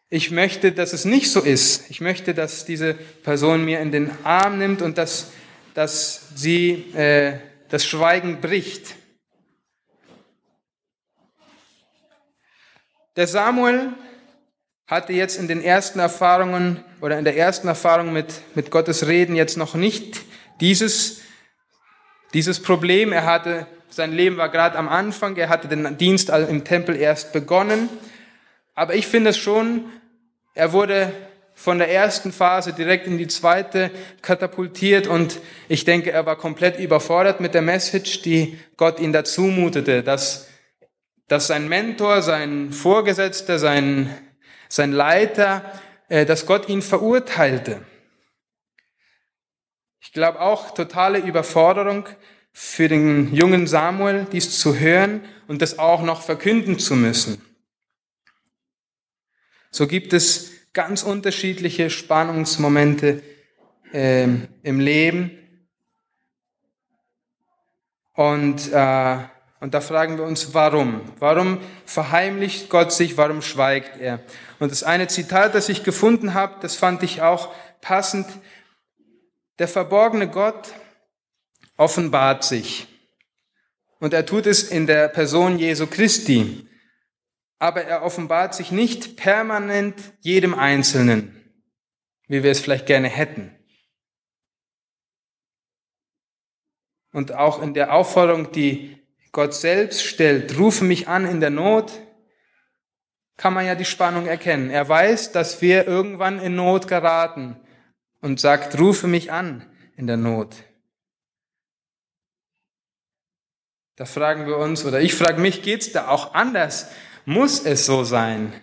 ich 0.09 0.31
möchte, 0.31 0.71
dass 0.71 0.93
es 0.93 1.03
nicht 1.03 1.31
so 1.31 1.41
ist. 1.41 1.89
Ich 1.89 1.99
möchte, 1.99 2.33
dass 2.33 2.65
diese 2.65 2.93
Person 2.93 3.65
mir 3.65 3.79
in 3.79 3.91
den 3.91 4.11
Arm 4.23 4.57
nimmt 4.57 4.81
und 4.81 4.97
dass, 4.97 5.31
dass 5.73 6.29
sie 6.35 6.93
äh, 6.93 7.39
das 7.69 7.85
Schweigen 7.85 8.39
bricht. 8.39 8.95
Der 13.15 13.27
Samuel 13.27 13.93
hatte 14.87 15.13
jetzt 15.13 15.37
in 15.37 15.47
den 15.47 15.61
ersten 15.61 15.99
Erfahrungen 15.99 16.83
oder 17.01 17.17
in 17.17 17.25
der 17.25 17.35
ersten 17.35 17.67
Erfahrung 17.67 18.13
mit, 18.13 18.41
mit 18.53 18.71
Gottes 18.71 19.07
Reden 19.07 19.35
jetzt 19.35 19.57
noch 19.57 19.73
nicht 19.73 20.21
dieses, 20.61 21.21
dieses 22.33 22.61
Problem. 22.61 23.11
Er 23.11 23.25
hatte 23.25 23.67
Sein 23.95 24.11
Leben 24.11 24.35
war 24.35 24.49
gerade 24.49 24.77
am 24.77 24.89
Anfang. 24.89 25.37
Er 25.37 25.47
hatte 25.47 25.69
den 25.69 25.97
Dienst 25.97 26.27
im 26.27 26.65
Tempel 26.65 26.97
erst 26.97 27.31
begonnen. 27.31 27.87
Aber 28.73 28.93
ich 28.93 29.07
finde 29.07 29.29
es 29.29 29.37
schon, 29.37 29.85
er 30.53 30.73
wurde 30.73 31.13
von 31.53 31.77
der 31.77 31.89
ersten 31.89 32.33
Phase 32.33 32.73
direkt 32.73 33.07
in 33.07 33.17
die 33.17 33.29
zweite 33.29 33.91
katapultiert 34.21 35.07
und 35.07 35.39
ich 35.69 35.85
denke, 35.85 36.11
er 36.11 36.25
war 36.25 36.35
komplett 36.35 36.77
überfordert 36.77 37.39
mit 37.39 37.53
der 37.53 37.61
Message, 37.61 38.21
die 38.21 38.59
Gott 38.75 38.99
ihm 38.99 39.13
dazu 39.13 39.43
mutete, 39.43 40.03
dass, 40.03 40.49
dass 41.29 41.47
sein 41.47 41.69
Mentor, 41.69 42.21
sein 42.21 42.73
Vorgesetzter, 42.73 43.59
sein, 43.59 44.13
sein 44.67 44.91
Leiter, 44.91 45.63
äh, 46.09 46.25
dass 46.25 46.45
Gott 46.45 46.67
ihn 46.67 46.81
verurteilte. 46.81 47.79
Ich 50.01 50.11
glaube 50.11 50.41
auch 50.41 50.73
totale 50.73 51.19
Überforderung 51.19 52.09
für 52.57 52.87
den 52.87 53.35
jungen 53.35 53.67
Samuel, 53.67 54.27
dies 54.31 54.57
zu 54.57 54.79
hören 54.79 55.19
und 55.49 55.61
das 55.61 55.77
auch 55.77 56.01
noch 56.01 56.21
verkünden 56.21 56.79
zu 56.79 56.95
müssen. 56.95 57.41
So 59.71 59.87
gibt 59.87 60.13
es 60.13 60.51
ganz 60.71 61.03
unterschiedliche 61.03 61.89
Spannungsmomente 61.89 63.21
äh, 63.91 64.29
im 64.63 64.79
Leben. 64.79 65.31
Und, 68.13 68.71
äh, 68.71 69.17
und 69.59 69.73
da 69.73 69.81
fragen 69.81 70.17
wir 70.17 70.23
uns, 70.23 70.53
warum? 70.53 71.01
Warum 71.19 71.59
verheimlicht 71.85 72.69
Gott 72.69 72.93
sich? 72.93 73.17
Warum 73.17 73.41
schweigt 73.41 73.99
er? 73.99 74.21
Und 74.59 74.71
das 74.71 74.83
eine 74.83 75.07
Zitat, 75.07 75.55
das 75.55 75.67
ich 75.67 75.83
gefunden 75.83 76.33
habe, 76.33 76.55
das 76.61 76.77
fand 76.77 77.03
ich 77.03 77.21
auch 77.21 77.53
passend. 77.81 78.27
Der 79.59 79.67
verborgene 79.67 80.29
Gott 80.29 80.73
offenbart 81.77 82.43
sich. 82.43 82.87
Und 83.99 84.13
er 84.13 84.25
tut 84.25 84.45
es 84.45 84.63
in 84.63 84.87
der 84.87 85.07
Person 85.07 85.57
Jesu 85.59 85.87
Christi 85.87 86.65
aber 87.59 87.83
er 87.83 88.03
offenbart 88.03 88.53
sich 88.53 88.71
nicht 88.71 89.17
permanent 89.17 89.95
jedem 90.19 90.53
Einzelnen, 90.53 91.51
wie 92.27 92.43
wir 92.43 92.51
es 92.51 92.59
vielleicht 92.59 92.85
gerne 92.85 93.07
hätten. 93.07 93.51
Und 97.11 97.31
auch 97.33 97.61
in 97.61 97.73
der 97.73 97.93
Aufforderung, 97.93 98.51
die 98.51 98.97
Gott 99.31 99.53
selbst 99.53 100.03
stellt, 100.03 100.57
rufe 100.59 100.83
mich 100.83 101.07
an 101.07 101.25
in 101.25 101.39
der 101.39 101.49
Not, 101.49 101.93
kann 103.37 103.53
man 103.53 103.65
ja 103.65 103.75
die 103.75 103.85
Spannung 103.85 104.27
erkennen. 104.27 104.69
Er 104.69 104.87
weiß, 104.87 105.31
dass 105.31 105.61
wir 105.61 105.87
irgendwann 105.87 106.39
in 106.39 106.55
Not 106.55 106.87
geraten 106.87 107.57
und 108.21 108.39
sagt, 108.39 108.79
rufe 108.79 109.07
mich 109.07 109.31
an 109.31 109.65
in 109.95 110.07
der 110.07 110.17
Not. 110.17 110.55
Da 113.95 114.05
fragen 114.05 114.45
wir 114.45 114.57
uns, 114.57 114.83
oder 114.83 114.99
ich 114.99 115.15
frage 115.15 115.39
mich, 115.39 115.61
geht's 115.61 115.91
da 115.93 116.09
auch 116.09 116.33
anders? 116.33 116.91
Muss 117.25 117.65
es 117.65 117.85
so 117.85 118.03
sein? 118.03 118.53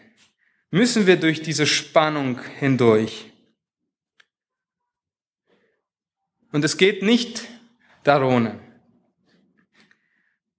Müssen 0.70 1.06
wir 1.06 1.16
durch 1.16 1.40
diese 1.40 1.66
Spannung 1.66 2.38
hindurch? 2.58 3.30
Und 6.52 6.64
es 6.64 6.76
geht 6.76 7.02
nicht 7.02 7.44
darum. 8.04 8.60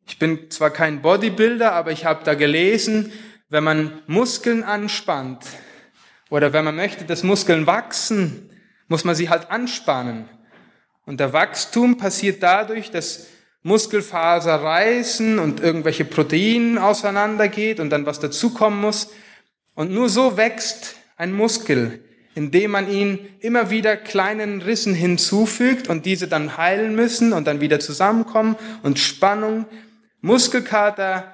Ich 0.07 0.17
bin 0.17 0.49
zwar 0.49 0.71
kein 0.71 1.01
Bodybuilder, 1.03 1.71
aber 1.73 1.91
ich 1.91 2.05
habe 2.05 2.23
da 2.23 2.33
gelesen, 2.33 3.13
wenn 3.49 3.63
man 3.63 4.01
Muskeln 4.07 4.63
anspannt 4.63 5.45
oder 6.31 6.51
wenn 6.51 6.65
man 6.65 6.75
möchte, 6.75 7.05
dass 7.05 7.21
Muskeln 7.21 7.67
wachsen, 7.67 8.49
muss 8.87 9.03
man 9.03 9.13
sie 9.13 9.29
halt 9.29 9.51
anspannen. 9.51 10.27
Und 11.05 11.19
der 11.19 11.31
Wachstum 11.31 11.97
passiert 11.97 12.41
dadurch, 12.41 12.89
dass 12.89 13.27
Muskelfaser 13.63 14.55
reißen 14.55 15.39
und 15.39 15.61
irgendwelche 15.61 16.05
Proteine 16.05 16.83
auseinandergeht 16.83 17.79
und 17.79 17.89
dann 17.89 18.05
was 18.05 18.19
dazukommen 18.19 18.79
muss. 18.79 19.11
Und 19.73 19.91
nur 19.91 20.09
so 20.09 20.37
wächst 20.37 20.97
ein 21.15 21.31
Muskel, 21.31 22.03
indem 22.35 22.71
man 22.71 22.91
ihn 22.91 23.19
immer 23.39 23.69
wieder 23.69 23.95
kleinen 23.95 24.61
Rissen 24.61 24.93
hinzufügt 24.93 25.87
und 25.87 26.05
diese 26.05 26.27
dann 26.27 26.57
heilen 26.57 26.93
müssen 26.95 27.31
und 27.31 27.47
dann 27.47 27.61
wieder 27.61 27.79
zusammenkommen 27.79 28.57
und 28.83 28.99
Spannung. 28.99 29.65
Muskelkater, 30.21 31.33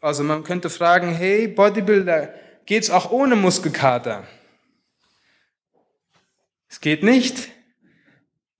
also 0.00 0.22
man 0.24 0.44
könnte 0.44 0.68
fragen, 0.68 1.14
hey 1.14 1.48
Bodybuilder, 1.48 2.34
geht's 2.66 2.90
auch 2.90 3.10
ohne 3.10 3.34
Muskelkater? 3.34 4.24
Es 6.68 6.80
geht 6.82 7.02
nicht. 7.02 7.48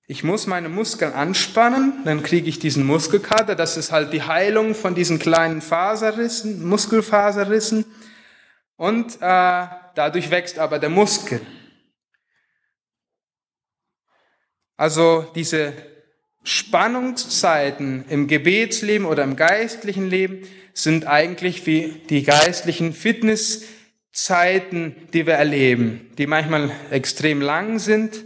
Ich 0.08 0.22
muss 0.22 0.46
meine 0.46 0.68
Muskeln 0.68 1.12
anspannen, 1.12 2.04
dann 2.04 2.22
kriege 2.22 2.48
ich 2.48 2.60
diesen 2.60 2.86
Muskelkater. 2.86 3.56
Das 3.56 3.76
ist 3.76 3.90
halt 3.90 4.12
die 4.12 4.22
Heilung 4.22 4.76
von 4.76 4.94
diesen 4.94 5.18
kleinen 5.18 5.60
Faserrissen, 5.60 6.64
Muskelfaserrissen. 6.64 7.84
Und 8.76 9.16
äh, 9.16 9.66
dadurch 9.96 10.30
wächst 10.30 10.60
aber 10.60 10.78
der 10.78 10.90
Muskel. 10.90 11.40
Also 14.76 15.26
diese 15.34 15.72
Spannungszeiten 16.44 18.04
im 18.08 18.28
Gebetsleben 18.28 19.08
oder 19.08 19.24
im 19.24 19.34
geistlichen 19.34 20.08
Leben 20.08 20.46
sind 20.72 21.08
eigentlich 21.08 21.66
wie 21.66 22.00
die 22.10 22.22
geistlichen 22.22 22.92
Fitnesszeiten, 22.92 24.94
die 25.12 25.26
wir 25.26 25.34
erleben, 25.34 26.12
die 26.16 26.28
manchmal 26.28 26.70
extrem 26.90 27.40
lang 27.40 27.80
sind, 27.80 28.22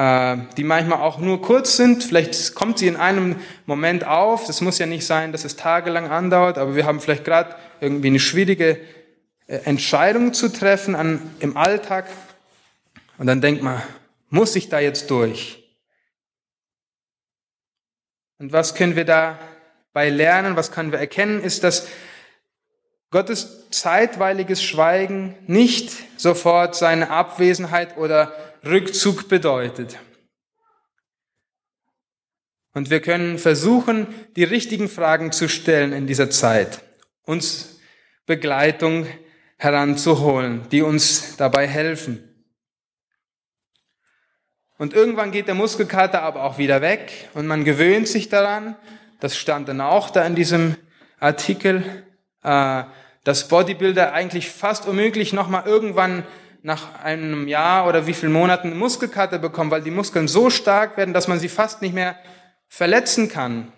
die 0.00 0.64
manchmal 0.64 1.00
auch 1.00 1.18
nur 1.18 1.42
kurz 1.42 1.76
sind. 1.76 2.04
Vielleicht 2.04 2.54
kommt 2.54 2.78
sie 2.78 2.86
in 2.86 2.96
einem 2.96 3.36
Moment 3.66 4.06
auf. 4.06 4.46
Das 4.46 4.62
muss 4.62 4.78
ja 4.78 4.86
nicht 4.86 5.04
sein, 5.04 5.30
dass 5.32 5.44
es 5.44 5.56
tagelang 5.56 6.08
andauert, 6.08 6.56
aber 6.56 6.74
wir 6.74 6.86
haben 6.86 7.00
vielleicht 7.00 7.24
gerade 7.24 7.54
irgendwie 7.80 8.08
eine 8.08 8.20
schwierige 8.20 8.80
äh, 9.46 9.56
Entscheidung 9.64 10.32
zu 10.32 10.48
treffen 10.48 10.94
an, 10.94 11.20
im 11.40 11.56
Alltag. 11.56 12.06
Und 13.18 13.26
dann 13.26 13.42
denkt 13.42 13.62
man, 13.62 13.82
muss 14.30 14.56
ich 14.56 14.70
da 14.70 14.80
jetzt 14.80 15.10
durch? 15.10 15.62
Und 18.38 18.54
was 18.54 18.74
können 18.74 18.96
wir 18.96 19.04
dabei 19.04 20.08
lernen? 20.08 20.56
Was 20.56 20.72
können 20.72 20.92
wir 20.92 20.98
erkennen? 20.98 21.42
Ist, 21.42 21.62
dass 21.62 21.88
Gottes 23.10 23.68
zeitweiliges 23.70 24.62
Schweigen 24.62 25.34
nicht 25.46 25.92
sofort 26.16 26.74
seine 26.74 27.10
Abwesenheit 27.10 27.98
oder 27.98 28.32
Rückzug 28.64 29.28
bedeutet. 29.28 29.98
Und 32.72 32.90
wir 32.90 33.00
können 33.00 33.38
versuchen, 33.38 34.06
die 34.36 34.44
richtigen 34.44 34.88
Fragen 34.88 35.32
zu 35.32 35.48
stellen 35.48 35.92
in 35.92 36.06
dieser 36.06 36.30
Zeit, 36.30 36.82
uns 37.24 37.80
Begleitung 38.26 39.06
heranzuholen, 39.56 40.68
die 40.70 40.82
uns 40.82 41.36
dabei 41.36 41.66
helfen. 41.66 42.26
Und 44.78 44.94
irgendwann 44.94 45.32
geht 45.32 45.48
der 45.48 45.54
Muskelkater 45.54 46.22
aber 46.22 46.44
auch 46.44 46.56
wieder 46.56 46.80
weg 46.80 47.28
und 47.34 47.46
man 47.46 47.64
gewöhnt 47.64 48.08
sich 48.08 48.28
daran. 48.28 48.76
Das 49.18 49.36
stand 49.36 49.68
dann 49.68 49.82
auch 49.82 50.08
da 50.08 50.24
in 50.24 50.34
diesem 50.34 50.76
Artikel, 51.18 52.04
äh, 52.42 52.84
dass 53.24 53.48
Bodybuilder 53.48 54.14
eigentlich 54.14 54.48
fast 54.48 54.86
unmöglich 54.86 55.34
nochmal 55.34 55.66
irgendwann 55.66 56.24
nach 56.62 57.02
einem 57.02 57.48
Jahr 57.48 57.88
oder 57.88 58.06
wie 58.06 58.14
vielen 58.14 58.32
Monaten 58.32 58.76
Muskelkater 58.76 59.38
bekommen, 59.38 59.70
weil 59.70 59.82
die 59.82 59.90
Muskeln 59.90 60.28
so 60.28 60.50
stark 60.50 60.96
werden, 60.96 61.14
dass 61.14 61.28
man 61.28 61.38
sie 61.38 61.48
fast 61.48 61.82
nicht 61.82 61.94
mehr 61.94 62.16
verletzen 62.68 63.28
kann. 63.28 63.72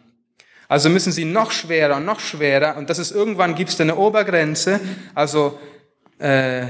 Also 0.69 0.89
müssen 0.89 1.13
sie 1.13 1.25
noch 1.25 1.51
schwerer 1.51 1.97
und 1.97 2.05
noch 2.05 2.21
schwerer 2.21 2.77
und 2.77 2.91
das 2.91 2.99
ist 2.99 3.11
irgendwann 3.11 3.55
gibt 3.55 3.71
es 3.71 3.81
eine 3.81 3.97
Obergrenze. 3.97 4.81
Also 5.15 5.59
äh, 6.19 6.67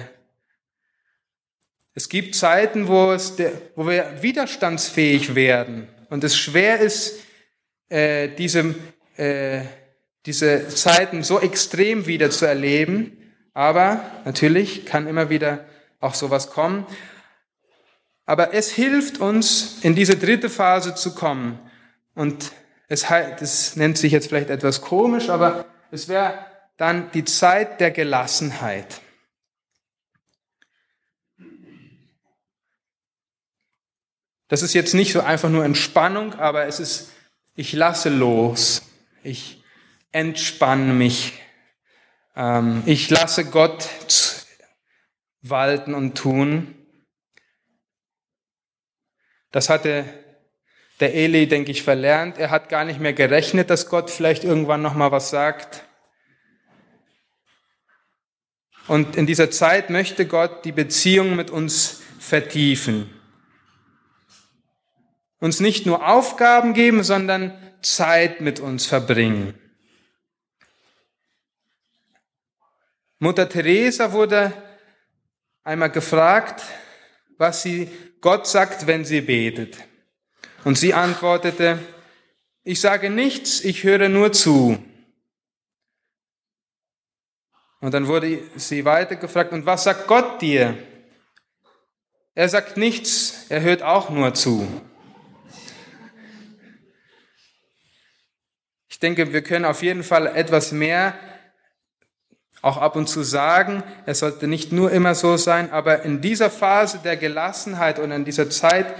es 1.95 2.09
gibt 2.09 2.35
Zeiten, 2.35 2.89
wo, 2.89 3.13
es 3.13 3.37
der, 3.37 3.53
wo 3.77 3.87
wir 3.87 4.23
widerstandsfähig 4.23 5.35
werden 5.35 5.89
und 6.11 6.25
es 6.25 6.37
schwer 6.37 6.81
ist, 6.81 7.21
äh, 7.89 8.29
diese, 8.29 8.75
äh, 9.17 9.61
diese 10.27 10.69
Zeiten 10.69 11.23
so 11.23 11.41
extrem 11.41 12.07
wieder 12.07 12.31
zu 12.31 12.47
erleben. 12.47 13.19
Aber 13.55 14.01
natürlich 14.25 14.87
kann 14.87 15.07
immer 15.07 15.29
wieder 15.31 15.67
auch 16.03 16.15
sowas 16.15 16.51
kommen. 16.51 16.87
Aber 18.27 18.53
es 18.53 18.71
hilft 18.71 19.19
uns, 19.19 19.79
in 19.83 19.95
diese 19.95 20.17
dritte 20.17 20.51
Phase 20.51 20.95
zu 20.95 21.15
kommen. 21.15 21.59
Und 22.15 22.53
es, 22.89 23.07
das 23.09 23.77
nennt 23.77 23.97
sich 23.97 24.13
jetzt 24.13 24.29
vielleicht 24.29 24.51
etwas 24.51 24.83
komisch, 24.83 25.31
aber 25.31 25.65
es 25.91 26.09
wäre 26.09 26.47
dann 26.77 27.11
die 27.13 27.25
Zeit 27.25 27.81
der 27.81 27.91
Gelassenheit. 27.91 29.01
Das 34.49 34.63
ist 34.63 34.75
jetzt 34.75 34.93
nicht 34.93 35.13
so 35.13 35.21
einfach 35.21 35.49
nur 35.49 35.65
Entspannung, 35.65 36.35
aber 36.35 36.67
es 36.67 36.79
ist, 36.79 37.13
ich 37.55 37.73
lasse 37.73 38.11
los, 38.11 38.83
ich 39.23 39.63
entspanne 40.11 40.93
mich, 40.93 41.41
ähm, 42.37 42.83
ich 42.85 43.09
lasse 43.09 43.47
Gott 43.47 43.89
walten 45.43 45.95
und 45.95 46.17
tun. 46.17 46.75
Das 49.51 49.69
hatte 49.69 50.05
der 51.01 51.15
Eli, 51.15 51.49
denke 51.49 51.73
ich, 51.73 51.83
verlernt. 51.83 52.39
Er 52.39 52.51
hat 52.51 52.69
gar 52.69 52.85
nicht 52.85 53.01
mehr 53.01 53.13
gerechnet, 53.13 53.71
dass 53.71 53.89
Gott 53.89 54.11
vielleicht 54.11 54.45
irgendwann 54.45 54.83
noch 54.83 54.95
mal 54.95 55.11
was 55.11 55.31
sagt. 55.31 55.85
Und 58.87 59.17
in 59.17 59.27
dieser 59.27 59.51
Zeit 59.51 59.91
möchte 59.91 60.27
Gott 60.27 60.65
die 60.65 60.73
Beziehung 60.73 61.37
mit 61.37 61.51
uns 61.51 62.03
vertiefen. 62.19 63.11
Uns 65.39 65.61
nicht 65.61 65.87
nur 65.87 66.09
Aufgaben 66.09 66.73
geben, 66.73 67.03
sondern 67.03 67.57
Zeit 67.83 68.41
mit 68.41 68.61
uns 68.61 68.87
verbringen. 68.87 69.59
Mutter 73.19 73.49
Teresa 73.49 74.13
wurde 74.13 74.53
einmal 75.65 75.91
gefragt, 75.91 76.63
was 77.39 77.63
sie 77.63 77.89
Gott 78.21 78.47
sagt, 78.47 78.87
wenn 78.87 79.05
sie 79.05 79.21
betet. 79.21 79.77
Und 80.65 80.79
sie 80.79 80.95
antwortete, 80.95 81.79
ich 82.65 82.81
sage 82.81 83.11
nichts, 83.11 83.63
ich 83.63 83.83
höre 83.83 84.09
nur 84.09 84.33
zu. 84.33 84.83
Und 87.81 87.95
dann 87.95 88.07
wurde 88.07 88.41
sie 88.55 88.85
weiter 88.85 89.17
gefragt, 89.17 89.53
und 89.53 89.67
was 89.67 89.85
sagt 89.85 90.07
Gott 90.07 90.41
dir? 90.41 90.79
Er 92.35 92.49
sagt 92.49 92.77
nichts, 92.77 93.47
er 93.49 93.61
hört 93.61 93.83
auch 93.83 94.09
nur 94.09 94.35
zu. 94.35 94.69
Ich 98.89 99.01
denke, 99.01 99.33
wir 99.33 99.43
können 99.43 99.65
auf 99.65 99.83
jeden 99.83 100.05
Fall 100.05 100.29
etwas 100.29 100.71
mehr 100.71 101.19
auch 102.63 102.79
ab 102.79 102.97
und 102.97 103.09
zu 103.09 103.23
sagen. 103.23 103.83
Es 104.07 104.21
sollte 104.21 104.47
nicht 104.47 104.73
nur 104.73 104.91
immer 104.91 105.15
so 105.15 105.37
sein, 105.37 105.71
aber 105.71 106.03
in 106.03 106.21
dieser 106.21 106.49
Phase 106.49 107.01
der 107.05 107.17
Gelassenheit 107.17 107.99
und 107.99 108.13
in 108.13 108.25
dieser 108.25 108.49
Zeit, 108.49 108.95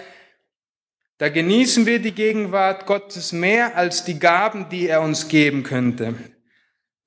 da 1.19 1.29
genießen 1.29 1.87
wir 1.87 2.01
die 2.01 2.13
Gegenwart 2.13 2.85
Gottes 2.85 3.33
mehr 3.33 3.77
als 3.77 4.05
die 4.05 4.19
Gaben, 4.19 4.69
die 4.69 4.89
er 4.89 5.01
uns 5.01 5.29
geben 5.29 5.63
könnte. 5.63 6.15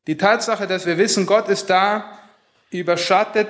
Die 0.08 0.18
Tatsache, 0.18 0.66
dass 0.66 0.86
wir 0.86 0.98
wissen, 0.98 1.26
Gott 1.26 1.50
ist 1.50 1.70
da, 1.70 2.18
überschattet 2.70 3.50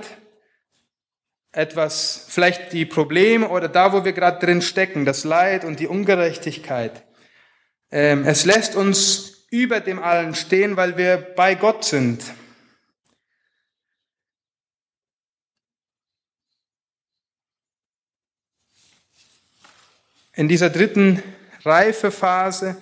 etwas, 1.52 2.26
vielleicht 2.28 2.74
die 2.74 2.86
Probleme 2.86 3.48
oder 3.48 3.70
da, 3.70 3.94
wo 3.94 4.04
wir 4.04 4.14
gerade 4.14 4.44
drin 4.44 4.62
stecken, 4.62 5.06
das 5.06 5.24
Leid 5.24 5.64
und 5.64 5.80
die 5.80 5.88
Ungerechtigkeit. 5.88 7.04
Ähm, 7.92 8.26
es 8.26 8.46
lässt 8.46 8.76
uns 8.76 9.46
über 9.52 9.80
dem 9.80 10.02
allen 10.02 10.36
stehen, 10.36 10.76
weil 10.76 10.98
wir 10.98 11.18
bei 11.18 11.56
Gott 11.56 11.86
sind. 11.86 12.24
In 20.36 20.50
dieser 20.50 20.70
dritten 20.70 21.24
Reifephase 21.64 22.78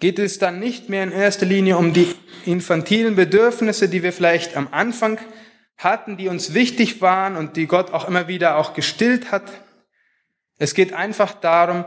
geht 0.00 0.18
es 0.18 0.38
dann 0.38 0.58
nicht 0.58 0.88
mehr 0.88 1.04
in 1.04 1.12
erster 1.12 1.46
Linie 1.46 1.76
um 1.76 1.92
die 1.92 2.14
infantilen 2.46 3.16
Bedürfnisse, 3.16 3.88
die 3.88 4.02
wir 4.02 4.12
vielleicht 4.12 4.56
am 4.56 4.68
Anfang 4.70 5.18
hatten, 5.76 6.16
die 6.16 6.28
uns 6.28 6.54
wichtig 6.54 7.00
waren 7.00 7.36
und 7.36 7.56
die 7.56 7.66
Gott 7.66 7.92
auch 7.92 8.08
immer 8.08 8.28
wieder 8.28 8.56
auch 8.56 8.74
gestillt 8.74 9.30
hat. 9.30 9.44
Es 10.56 10.74
geht 10.74 10.92
einfach 10.92 11.34
darum, 11.34 11.84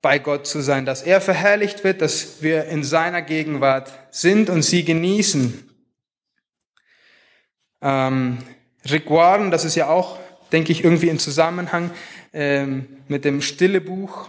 bei 0.00 0.18
Gott 0.18 0.46
zu 0.46 0.60
sein, 0.60 0.84
dass 0.84 1.02
er 1.02 1.20
verherrlicht 1.20 1.84
wird, 1.84 2.02
dass 2.02 2.42
wir 2.42 2.66
in 2.66 2.84
seiner 2.84 3.22
Gegenwart 3.22 3.92
sind 4.10 4.50
und 4.50 4.62
sie 4.62 4.84
genießen. 4.84 5.70
Ähm, 7.80 8.38
Rick 8.90 9.10
Warren, 9.10 9.50
das 9.50 9.64
ist 9.64 9.76
ja 9.76 9.88
auch, 9.88 10.18
denke 10.54 10.70
ich, 10.70 10.84
irgendwie 10.84 11.08
in 11.08 11.18
Zusammenhang 11.18 11.90
ähm, 12.32 12.86
mit 13.08 13.24
dem 13.24 13.42
Stille 13.42 13.80
Buch, 13.80 14.28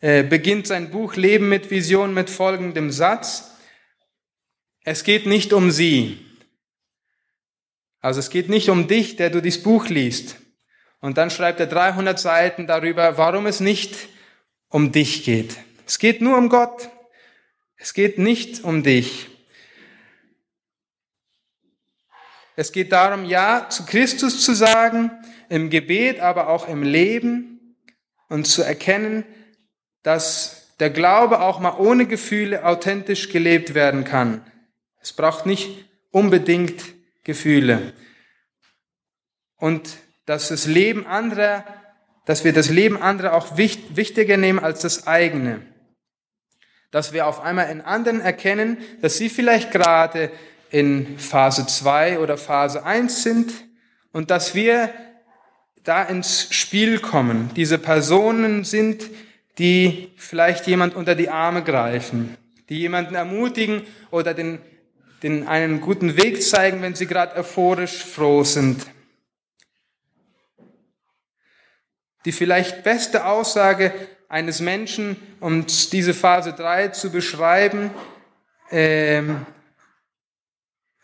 äh, 0.00 0.22
beginnt 0.22 0.66
sein 0.66 0.90
Buch 0.90 1.16
Leben 1.16 1.48
mit 1.48 1.70
Vision 1.70 2.12
mit 2.12 2.28
folgendem 2.28 2.90
Satz. 2.90 3.52
Es 4.84 5.02
geht 5.02 5.24
nicht 5.24 5.54
um 5.54 5.70
sie. 5.70 6.26
Also 8.02 8.20
es 8.20 8.28
geht 8.28 8.50
nicht 8.50 8.68
um 8.68 8.86
dich, 8.86 9.16
der 9.16 9.30
du 9.30 9.40
dieses 9.40 9.62
Buch 9.62 9.88
liest. 9.88 10.36
Und 11.00 11.16
dann 11.16 11.30
schreibt 11.30 11.58
er 11.58 11.66
300 11.66 12.20
Seiten 12.20 12.66
darüber, 12.66 13.16
warum 13.16 13.46
es 13.46 13.60
nicht 13.60 13.94
um 14.68 14.92
dich 14.92 15.24
geht. 15.24 15.56
Es 15.86 15.98
geht 15.98 16.20
nur 16.20 16.36
um 16.36 16.50
Gott. 16.50 16.90
Es 17.76 17.94
geht 17.94 18.18
nicht 18.18 18.62
um 18.62 18.82
dich. 18.82 19.28
Es 22.56 22.72
geht 22.72 22.92
darum, 22.92 23.24
Ja 23.24 23.70
zu 23.70 23.86
Christus 23.86 24.44
zu 24.44 24.54
sagen, 24.54 25.10
im 25.50 25.68
Gebet, 25.68 26.20
aber 26.20 26.48
auch 26.48 26.66
im 26.68 26.82
Leben 26.82 27.76
und 28.28 28.46
zu 28.46 28.62
erkennen, 28.62 29.24
dass 30.02 30.76
der 30.78 30.90
Glaube 30.90 31.40
auch 31.40 31.58
mal 31.58 31.74
ohne 31.76 32.06
Gefühle 32.06 32.64
authentisch 32.64 33.28
gelebt 33.28 33.74
werden 33.74 34.04
kann. 34.04 34.42
Es 35.02 35.12
braucht 35.12 35.44
nicht 35.44 35.84
unbedingt 36.10 36.82
Gefühle. 37.24 37.92
Und 39.56 39.98
dass 40.24 40.48
das 40.48 40.66
Leben 40.66 41.06
anderer, 41.06 41.64
dass 42.24 42.44
wir 42.44 42.52
das 42.52 42.70
Leben 42.70 43.02
anderer 43.02 43.34
auch 43.34 43.56
wichtiger 43.56 44.36
nehmen 44.36 44.60
als 44.60 44.80
das 44.80 45.06
eigene. 45.08 45.60
Dass 46.92 47.12
wir 47.12 47.26
auf 47.26 47.40
einmal 47.40 47.70
in 47.70 47.80
anderen 47.80 48.20
erkennen, 48.20 48.78
dass 49.02 49.18
sie 49.18 49.28
vielleicht 49.28 49.72
gerade 49.72 50.30
in 50.70 51.18
Phase 51.18 51.66
2 51.66 52.20
oder 52.20 52.38
Phase 52.38 52.84
1 52.84 53.24
sind 53.24 53.52
und 54.12 54.30
dass 54.30 54.54
wir 54.54 54.90
da 55.84 56.02
ins 56.02 56.48
Spiel 56.50 56.98
kommen. 56.98 57.50
Diese 57.56 57.78
Personen 57.78 58.64
sind, 58.64 59.08
die 59.58 60.12
vielleicht 60.16 60.66
jemand 60.66 60.94
unter 60.94 61.14
die 61.14 61.28
Arme 61.28 61.62
greifen, 61.62 62.36
die 62.68 62.78
jemanden 62.78 63.14
ermutigen 63.14 63.82
oder 64.10 64.34
den, 64.34 64.58
den 65.22 65.46
einen 65.46 65.80
guten 65.80 66.16
Weg 66.16 66.42
zeigen, 66.42 66.82
wenn 66.82 66.94
sie 66.94 67.06
gerade 67.06 67.36
euphorisch 67.36 68.04
froh 68.04 68.44
sind. 68.44 68.86
Die 72.24 72.32
vielleicht 72.32 72.82
beste 72.84 73.26
Aussage 73.26 73.92
eines 74.28 74.60
Menschen, 74.60 75.16
um 75.40 75.66
diese 75.66 76.14
Phase 76.14 76.52
3 76.52 76.88
zu 76.88 77.10
beschreiben, 77.10 77.90
ähm, 78.70 79.44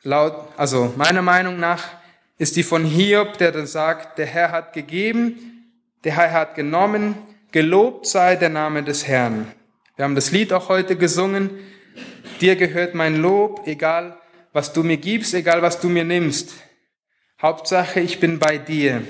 laut, 0.02 0.48
also 0.56 0.94
meiner 0.96 1.22
Meinung 1.22 1.58
nach, 1.58 1.84
ist 2.38 2.56
die 2.56 2.62
von 2.62 2.84
Hiob, 2.84 3.38
der 3.38 3.52
dann 3.52 3.66
sagt, 3.66 4.18
der 4.18 4.26
Herr 4.26 4.52
hat 4.52 4.72
gegeben, 4.72 5.72
der 6.04 6.16
Herr 6.16 6.32
hat 6.32 6.54
genommen, 6.54 7.16
Gelobt 7.56 8.06
sei 8.06 8.36
der 8.36 8.50
Name 8.50 8.82
des 8.82 9.06
Herrn. 9.06 9.50
Wir 9.96 10.04
haben 10.04 10.14
das 10.14 10.30
Lied 10.30 10.52
auch 10.52 10.68
heute 10.68 10.96
gesungen. 10.96 11.50
Dir 12.42 12.54
gehört 12.54 12.94
mein 12.94 13.16
Lob, 13.16 13.62
egal 13.66 14.20
was 14.52 14.74
du 14.74 14.82
mir 14.82 14.98
gibst, 14.98 15.32
egal 15.32 15.62
was 15.62 15.80
du 15.80 15.88
mir 15.88 16.04
nimmst. 16.04 16.52
Hauptsache, 17.40 18.00
ich 18.00 18.20
bin 18.20 18.38
bei 18.38 18.58
dir. 18.58 19.02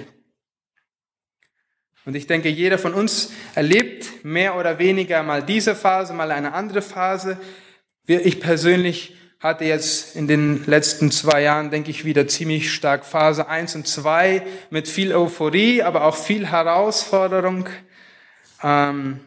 Und 2.04 2.14
ich 2.14 2.28
denke, 2.28 2.48
jeder 2.48 2.78
von 2.78 2.94
uns 2.94 3.32
erlebt 3.56 4.24
mehr 4.24 4.56
oder 4.56 4.78
weniger 4.78 5.24
mal 5.24 5.42
diese 5.42 5.74
Phase, 5.74 6.12
mal 6.12 6.30
eine 6.30 6.52
andere 6.52 6.82
Phase. 6.82 7.38
Ich 8.06 8.38
persönlich 8.40 9.16
hatte 9.40 9.64
jetzt 9.64 10.16
in 10.16 10.26
den 10.26 10.64
letzten 10.66 11.10
zwei 11.10 11.42
Jahren, 11.42 11.70
denke 11.70 11.90
ich, 11.90 12.04
wieder 12.04 12.26
ziemlich 12.26 12.72
stark 12.72 13.04
Phase 13.04 13.48
1 13.48 13.74
und 13.76 13.86
2 13.86 14.42
mit 14.70 14.88
viel 14.88 15.14
Euphorie, 15.14 15.82
aber 15.82 16.04
auch 16.04 16.16
viel 16.16 16.46
Herausforderung. 16.46 17.68
Ähm, 18.62 19.20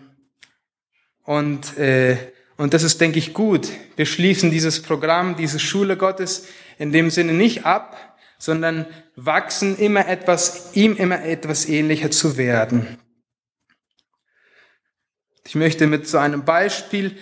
und, 1.24 1.78
äh, 1.78 2.18
und 2.58 2.74
das 2.74 2.84
ist, 2.84 3.00
denke 3.00 3.20
ich, 3.20 3.34
gut. 3.34 3.70
Wir 3.96 4.08
schließen 4.08 4.50
dieses 4.50 4.82
Programm, 4.82 5.38
diese 5.38 5.60
Schule 5.60 5.96
Gottes 5.96 6.48
in 6.80 6.92
dem 6.92 7.12
Sinne 7.12 7.34
nicht 7.34 7.66
ab, 7.66 8.18
sondern 8.40 8.88
wachsen 9.16 9.78
immer 9.78 10.08
etwas, 10.08 10.72
ihm 10.74 10.96
immer 10.96 11.24
etwas 11.24 11.68
ähnlicher 11.68 12.10
zu 12.10 12.36
werden. 12.38 12.98
Ich 15.46 15.56
möchte 15.56 15.88
mit 15.88 16.08
so 16.08 16.18
einem 16.18 16.46
Beispiel 16.46 17.18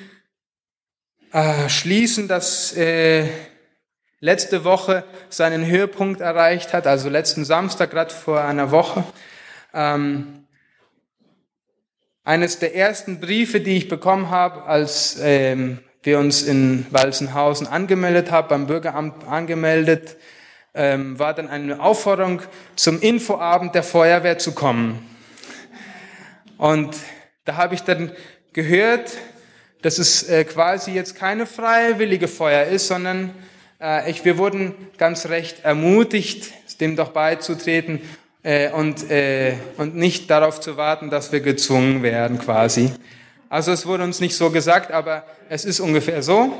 äh, 1.37 1.69
schließen, 1.69 2.27
das 2.27 2.75
äh, 2.75 3.27
letzte 4.19 4.63
Woche 4.63 5.03
seinen 5.29 5.67
Höhepunkt 5.67 6.19
erreicht 6.19 6.73
hat, 6.73 6.87
also 6.87 7.09
letzten 7.09 7.45
Samstag, 7.45 7.91
gerade 7.91 8.11
vor 8.11 8.41
einer 8.41 8.71
Woche. 8.71 9.03
Ähm, 9.71 10.47
eines 12.23 12.57
der 12.57 12.75
ersten 12.75 13.19
Briefe, 13.19 13.61
die 13.61 13.77
ich 13.77 13.87
bekommen 13.87 14.31
habe, 14.31 14.63
als 14.63 15.19
ähm, 15.21 15.77
wir 16.01 16.17
uns 16.17 16.41
in 16.41 16.87
Walzenhausen 16.89 17.67
angemeldet 17.67 18.31
haben, 18.31 18.47
beim 18.47 18.65
Bürgeramt 18.65 19.23
angemeldet, 19.27 20.17
ähm, 20.73 21.19
war 21.19 21.35
dann 21.35 21.49
eine 21.49 21.79
Aufforderung, 21.79 22.41
zum 22.75 22.99
Infoabend 22.99 23.75
der 23.75 23.83
Feuerwehr 23.83 24.39
zu 24.39 24.53
kommen. 24.53 25.07
Und 26.57 26.95
da 27.45 27.57
habe 27.57 27.75
ich 27.75 27.83
dann 27.83 28.11
gehört, 28.53 29.11
dass 29.81 29.99
es 29.99 30.27
äh, 30.27 30.43
quasi 30.43 30.91
jetzt 30.91 31.15
keine 31.15 31.45
freiwillige 31.45 32.27
Feuer 32.27 32.65
ist, 32.65 32.87
sondern 32.87 33.33
äh, 33.79 34.09
ich, 34.09 34.25
wir 34.25 34.37
wurden 34.37 34.73
ganz 34.97 35.27
recht 35.27 35.63
ermutigt, 35.63 36.51
dem 36.79 36.95
doch 36.95 37.09
beizutreten 37.09 38.01
äh, 38.43 38.69
und, 38.71 39.05
und 39.77 39.95
nicht 39.95 40.29
darauf 40.29 40.59
zu 40.59 40.77
warten, 40.77 41.09
dass 41.09 41.31
wir 41.31 41.41
gezwungen 41.41 42.03
werden 42.03 42.39
quasi. 42.39 42.91
Also 43.49 43.71
es 43.71 43.85
wurde 43.85 44.03
uns 44.03 44.19
nicht 44.19 44.35
so 44.35 44.49
gesagt, 44.49 44.91
aber 44.91 45.23
es 45.49 45.65
ist 45.65 45.79
ungefähr 45.79 46.21
so, 46.21 46.53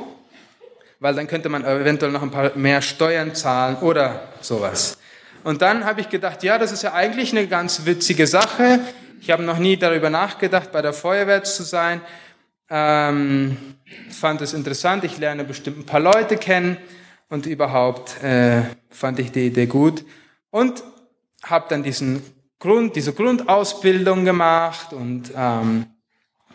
weil 1.00 1.14
dann 1.14 1.26
könnte 1.26 1.48
man 1.48 1.64
eventuell 1.64 2.10
noch 2.12 2.22
ein 2.22 2.30
paar 2.30 2.56
mehr 2.56 2.82
Steuern 2.82 3.34
zahlen 3.34 3.76
oder 3.76 4.28
sowas. 4.40 4.98
Und 5.44 5.62
dann 5.62 5.84
habe 5.84 6.00
ich 6.00 6.08
gedacht, 6.08 6.42
ja, 6.42 6.58
das 6.58 6.72
ist 6.72 6.82
ja 6.82 6.94
eigentlich 6.94 7.32
eine 7.32 7.46
ganz 7.46 7.84
witzige 7.84 8.26
Sache. 8.26 8.80
Ich 9.20 9.30
habe 9.30 9.42
noch 9.42 9.58
nie 9.58 9.76
darüber 9.76 10.10
nachgedacht, 10.10 10.72
bei 10.72 10.82
der 10.82 10.92
Feuerwehr 10.92 11.44
zu 11.44 11.62
sein. 11.62 12.00
Ähm, 12.70 13.56
fand 14.10 14.40
es 14.42 14.52
interessant. 14.52 15.04
Ich 15.04 15.18
lerne 15.18 15.44
bestimmt 15.44 15.78
ein 15.78 15.86
paar 15.86 16.00
Leute 16.00 16.36
kennen 16.36 16.76
und 17.28 17.46
überhaupt 17.46 18.22
äh, 18.22 18.62
fand 18.90 19.18
ich 19.18 19.32
die 19.32 19.46
Idee 19.46 19.66
gut 19.66 20.04
und 20.50 20.82
habe 21.42 21.66
dann 21.68 21.82
diesen 21.82 22.22
Grund, 22.58 22.96
diese 22.96 23.12
Grundausbildung 23.12 24.24
gemacht 24.24 24.92
und 24.92 25.30
ähm, 25.36 25.86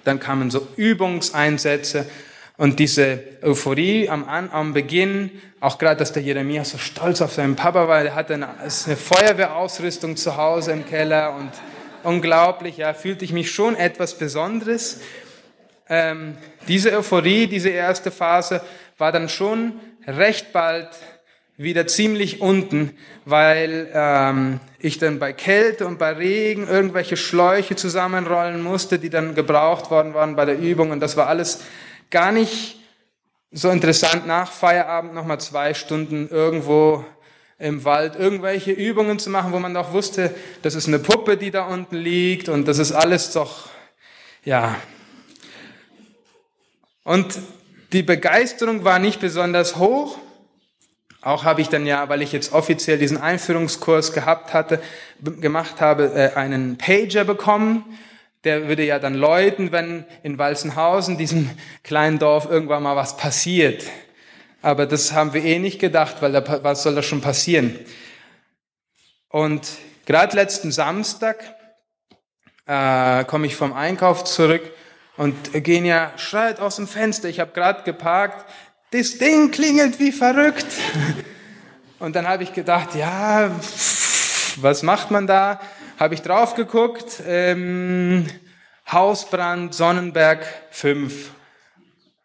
dann 0.03 0.19
kamen 0.19 0.51
so 0.51 0.67
Übungseinsätze 0.75 2.05
und 2.57 2.77
diese 2.79 3.19
Euphorie 3.41 4.09
am, 4.09 4.27
am 4.27 4.73
Beginn, 4.73 5.31
auch 5.59 5.77
gerade, 5.77 5.97
dass 5.97 6.13
der 6.13 6.21
Jeremia 6.21 6.65
so 6.65 6.77
stolz 6.77 7.21
auf 7.21 7.33
seinen 7.33 7.55
Papa 7.55 7.87
war, 7.87 8.03
der 8.03 8.15
hatte 8.15 8.33
eine, 8.35 8.49
eine 8.59 8.97
Feuerwehrausrüstung 8.97 10.17
zu 10.17 10.37
Hause 10.37 10.73
im 10.73 10.85
Keller 10.85 11.35
und 11.35 11.51
unglaublich, 12.03 12.77
ja, 12.77 12.93
fühlte 12.93 13.25
ich 13.25 13.31
mich 13.31 13.51
schon 13.51 13.75
etwas 13.75 14.17
Besonderes. 14.17 14.99
Ähm, 15.89 16.37
diese 16.67 16.93
Euphorie, 16.93 17.47
diese 17.47 17.69
erste 17.69 18.11
Phase 18.11 18.61
war 18.97 19.11
dann 19.11 19.29
schon 19.29 19.73
recht 20.07 20.53
bald 20.53 20.89
wieder 21.57 21.85
ziemlich 21.87 22.41
unten, 22.41 22.97
weil 23.25 23.89
ähm, 23.93 24.59
ich 24.79 24.97
dann 24.97 25.19
bei 25.19 25.33
Kälte 25.33 25.85
und 25.85 25.99
bei 25.99 26.13
Regen 26.13 26.67
irgendwelche 26.67 27.15
Schläuche 27.15 27.75
zusammenrollen 27.75 28.61
musste, 28.61 28.97
die 28.97 29.09
dann 29.09 29.35
gebraucht 29.35 29.91
worden 29.91 30.13
waren 30.13 30.35
bei 30.35 30.45
der 30.45 30.57
Übung. 30.57 30.91
Und 30.91 30.99
das 30.99 31.15
war 31.15 31.27
alles 31.27 31.61
gar 32.09 32.31
nicht 32.31 32.79
so 33.51 33.69
interessant, 33.69 34.25
nach 34.25 34.51
Feierabend 34.51 35.13
nochmal 35.13 35.39
zwei 35.39 35.73
Stunden 35.73 36.27
irgendwo 36.29 37.05
im 37.59 37.85
Wald 37.85 38.15
irgendwelche 38.15 38.71
Übungen 38.71 39.19
zu 39.19 39.29
machen, 39.29 39.53
wo 39.53 39.59
man 39.59 39.73
doch 39.73 39.93
wusste, 39.93 40.33
das 40.63 40.73
ist 40.73 40.87
eine 40.87 40.99
Puppe, 40.99 41.37
die 41.37 41.51
da 41.51 41.65
unten 41.65 41.95
liegt 41.95 42.49
und 42.49 42.67
das 42.67 42.79
ist 42.79 42.91
alles 42.91 43.31
doch, 43.31 43.69
ja. 44.43 44.75
Und 47.03 47.37
die 47.91 48.03
Begeisterung 48.03 48.83
war 48.83 48.99
nicht 48.99 49.19
besonders 49.19 49.77
hoch. 49.77 50.17
Auch 51.21 51.43
habe 51.43 51.61
ich 51.61 51.69
dann 51.69 51.85
ja, 51.85 52.09
weil 52.09 52.21
ich 52.21 52.31
jetzt 52.31 52.53
offiziell 52.53 52.97
diesen 52.97 53.17
Einführungskurs 53.17 54.13
gehabt 54.13 54.53
hatte, 54.53 54.81
gemacht 55.21 55.79
habe, 55.79 56.11
äh, 56.13 56.35
einen 56.35 56.77
Pager 56.77 57.23
bekommen 57.23 57.85
der 58.43 58.67
würde 58.67 58.83
ja 58.83 58.99
dann 58.99 59.13
läuten, 59.13 59.71
wenn 59.71 60.05
in 60.21 60.37
Walzenhausen, 60.37 61.17
diesem 61.17 61.49
kleinen 61.83 62.19
Dorf, 62.19 62.49
irgendwann 62.49 62.83
mal 62.83 62.95
was 62.95 63.17
passiert. 63.17 63.85
Aber 64.61 64.85
das 64.85 65.13
haben 65.13 65.33
wir 65.33 65.43
eh 65.43 65.59
nicht 65.59 65.79
gedacht, 65.79 66.17
weil 66.21 66.31
da, 66.31 66.63
was 66.63 66.83
soll 66.83 66.95
da 66.95 67.03
schon 67.03 67.21
passieren? 67.21 67.77
Und 69.29 69.67
gerade 70.05 70.35
letzten 70.35 70.71
Samstag 70.71 71.55
äh, 72.65 73.23
komme 73.25 73.47
ich 73.47 73.55
vom 73.55 73.73
Einkauf 73.73 74.23
zurück 74.23 74.61
und 75.17 75.35
Genia 75.53 76.11
schreit 76.17 76.59
aus 76.59 76.77
dem 76.77 76.87
Fenster, 76.87 77.29
ich 77.29 77.39
habe 77.39 77.51
gerade 77.51 77.83
geparkt, 77.83 78.45
das 78.91 79.17
Ding 79.17 79.51
klingelt 79.51 79.99
wie 79.99 80.11
verrückt. 80.11 80.67
Und 81.99 82.17
dann 82.17 82.27
habe 82.27 82.43
ich 82.43 82.51
gedacht, 82.51 82.95
ja, 82.95 83.49
was 84.57 84.83
macht 84.83 85.09
man 85.09 85.25
da? 85.25 85.61
habe 85.99 86.15
ich 86.15 86.21
drauf 86.21 86.55
geguckt, 86.55 87.21
ähm, 87.25 88.25
Hausbrand 88.91 89.73
Sonnenberg 89.73 90.45
5. 90.71 91.31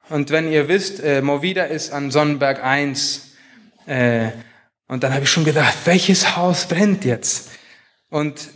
Und 0.08 0.30
wenn 0.30 0.50
ihr 0.50 0.68
wisst, 0.68 1.00
äh, 1.00 1.22
Movida 1.22 1.64
ist 1.64 1.92
an 1.92 2.10
Sonnenberg 2.10 2.64
1. 2.64 3.34
Äh, 3.86 4.30
und 4.88 5.04
dann 5.04 5.12
habe 5.12 5.24
ich 5.24 5.30
schon 5.30 5.44
gedacht, 5.44 5.74
welches 5.84 6.36
Haus 6.36 6.66
brennt 6.66 7.04
jetzt? 7.04 7.50
Und 8.10 8.48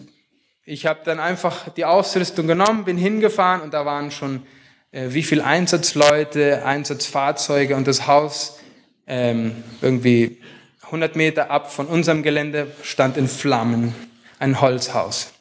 ich 0.64 0.86
habe 0.86 1.00
dann 1.04 1.18
einfach 1.18 1.68
die 1.70 1.84
Ausrüstung 1.84 2.46
genommen, 2.46 2.84
bin 2.84 2.96
hingefahren 2.96 3.62
und 3.62 3.74
da 3.74 3.84
waren 3.84 4.10
schon 4.10 4.46
äh, 4.92 5.08
wie 5.08 5.22
viel 5.22 5.40
Einsatzleute, 5.40 6.64
Einsatzfahrzeuge 6.64 7.74
und 7.74 7.88
das 7.88 8.06
Haus 8.06 8.60
ähm, 9.06 9.64
irgendwie 9.80 10.40
100 10.84 11.16
Meter 11.16 11.50
ab 11.50 11.72
von 11.72 11.86
unserem 11.86 12.22
Gelände 12.22 12.68
stand 12.82 13.16
in 13.16 13.26
Flammen 13.26 13.94
ein 14.38 14.60
Holzhaus. 14.60 15.32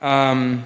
Ähm, 0.00 0.64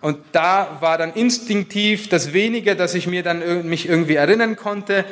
und 0.00 0.18
da 0.32 0.78
war 0.80 0.98
dann 0.98 1.12
instinktiv 1.12 2.08
das 2.08 2.32
Wenige, 2.32 2.76
dass 2.76 2.94
ich 2.94 3.06
mir 3.06 3.22
dann 3.22 3.68
mich 3.68 3.88
irgendwie 3.88 4.14
erinnern 4.14 4.56
konnte, 4.56 5.04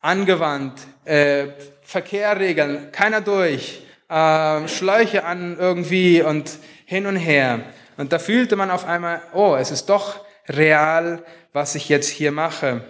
angewandt. 0.00 0.80
Äh, 1.04 1.48
Verkehr 1.82 2.38
regeln, 2.38 2.90
keiner 2.92 3.20
durch, 3.20 3.85
äh, 4.08 4.68
Schläuche 4.68 5.24
an 5.24 5.56
irgendwie 5.58 6.22
und 6.22 6.58
hin 6.84 7.06
und 7.06 7.16
her. 7.16 7.60
Und 7.96 8.12
da 8.12 8.18
fühlte 8.18 8.56
man 8.56 8.70
auf 8.70 8.84
einmal, 8.84 9.22
oh, 9.32 9.56
es 9.56 9.70
ist 9.70 9.86
doch 9.86 10.20
real, 10.48 11.24
was 11.52 11.74
ich 11.74 11.88
jetzt 11.88 12.08
hier 12.08 12.32
mache. 12.32 12.84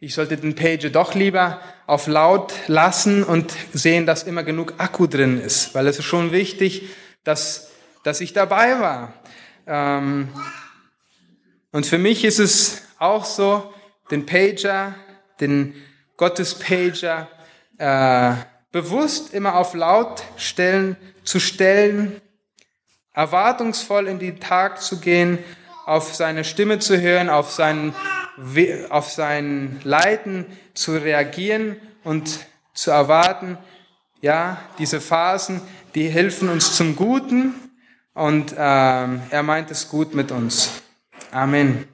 Ich 0.00 0.14
sollte 0.14 0.36
den 0.36 0.56
Pager 0.56 0.90
doch 0.90 1.14
lieber 1.14 1.60
auf 1.86 2.08
laut 2.08 2.52
lassen 2.66 3.22
und 3.22 3.54
sehen, 3.72 4.04
dass 4.04 4.24
immer 4.24 4.42
genug 4.42 4.74
Akku 4.78 5.06
drin 5.06 5.40
ist, 5.40 5.74
weil 5.74 5.86
es 5.86 5.98
ist 5.98 6.04
schon 6.04 6.32
wichtig, 6.32 6.88
dass, 7.22 7.70
dass 8.02 8.20
ich 8.20 8.32
dabei 8.32 8.80
war. 8.80 9.14
Ähm, 9.66 10.28
und 11.70 11.86
für 11.86 11.98
mich 11.98 12.24
ist 12.24 12.40
es 12.40 12.82
auch 12.98 13.24
so, 13.24 13.72
den 14.10 14.26
Pager, 14.26 14.94
den 15.40 15.74
Gottes-Pager, 16.16 17.28
äh, 17.78 18.34
bewusst 18.72 19.34
immer 19.34 19.56
auf 19.56 19.74
laut 19.74 20.24
stellen, 20.36 20.96
zu 21.24 21.38
stellen, 21.38 22.20
erwartungsvoll 23.12 24.08
in 24.08 24.18
den 24.18 24.40
Tag 24.40 24.82
zu 24.82 24.98
gehen, 24.98 25.38
auf 25.84 26.14
seine 26.14 26.44
Stimme 26.44 26.78
zu 26.78 27.00
hören, 27.00 27.28
auf 27.28 27.50
sein, 27.50 27.94
auf 28.88 29.10
sein 29.10 29.80
Leiten 29.84 30.46
zu 30.74 30.92
reagieren 30.92 31.76
und 32.02 32.46
zu 32.72 32.90
erwarten, 32.90 33.58
ja, 34.20 34.58
diese 34.78 35.00
Phasen, 35.00 35.60
die 35.94 36.08
helfen 36.08 36.48
uns 36.48 36.76
zum 36.76 36.96
Guten 36.96 37.54
und 38.14 38.54
ähm, 38.56 39.22
er 39.30 39.42
meint 39.42 39.70
es 39.70 39.88
gut 39.88 40.14
mit 40.14 40.30
uns. 40.30 40.82
Amen. 41.30 41.91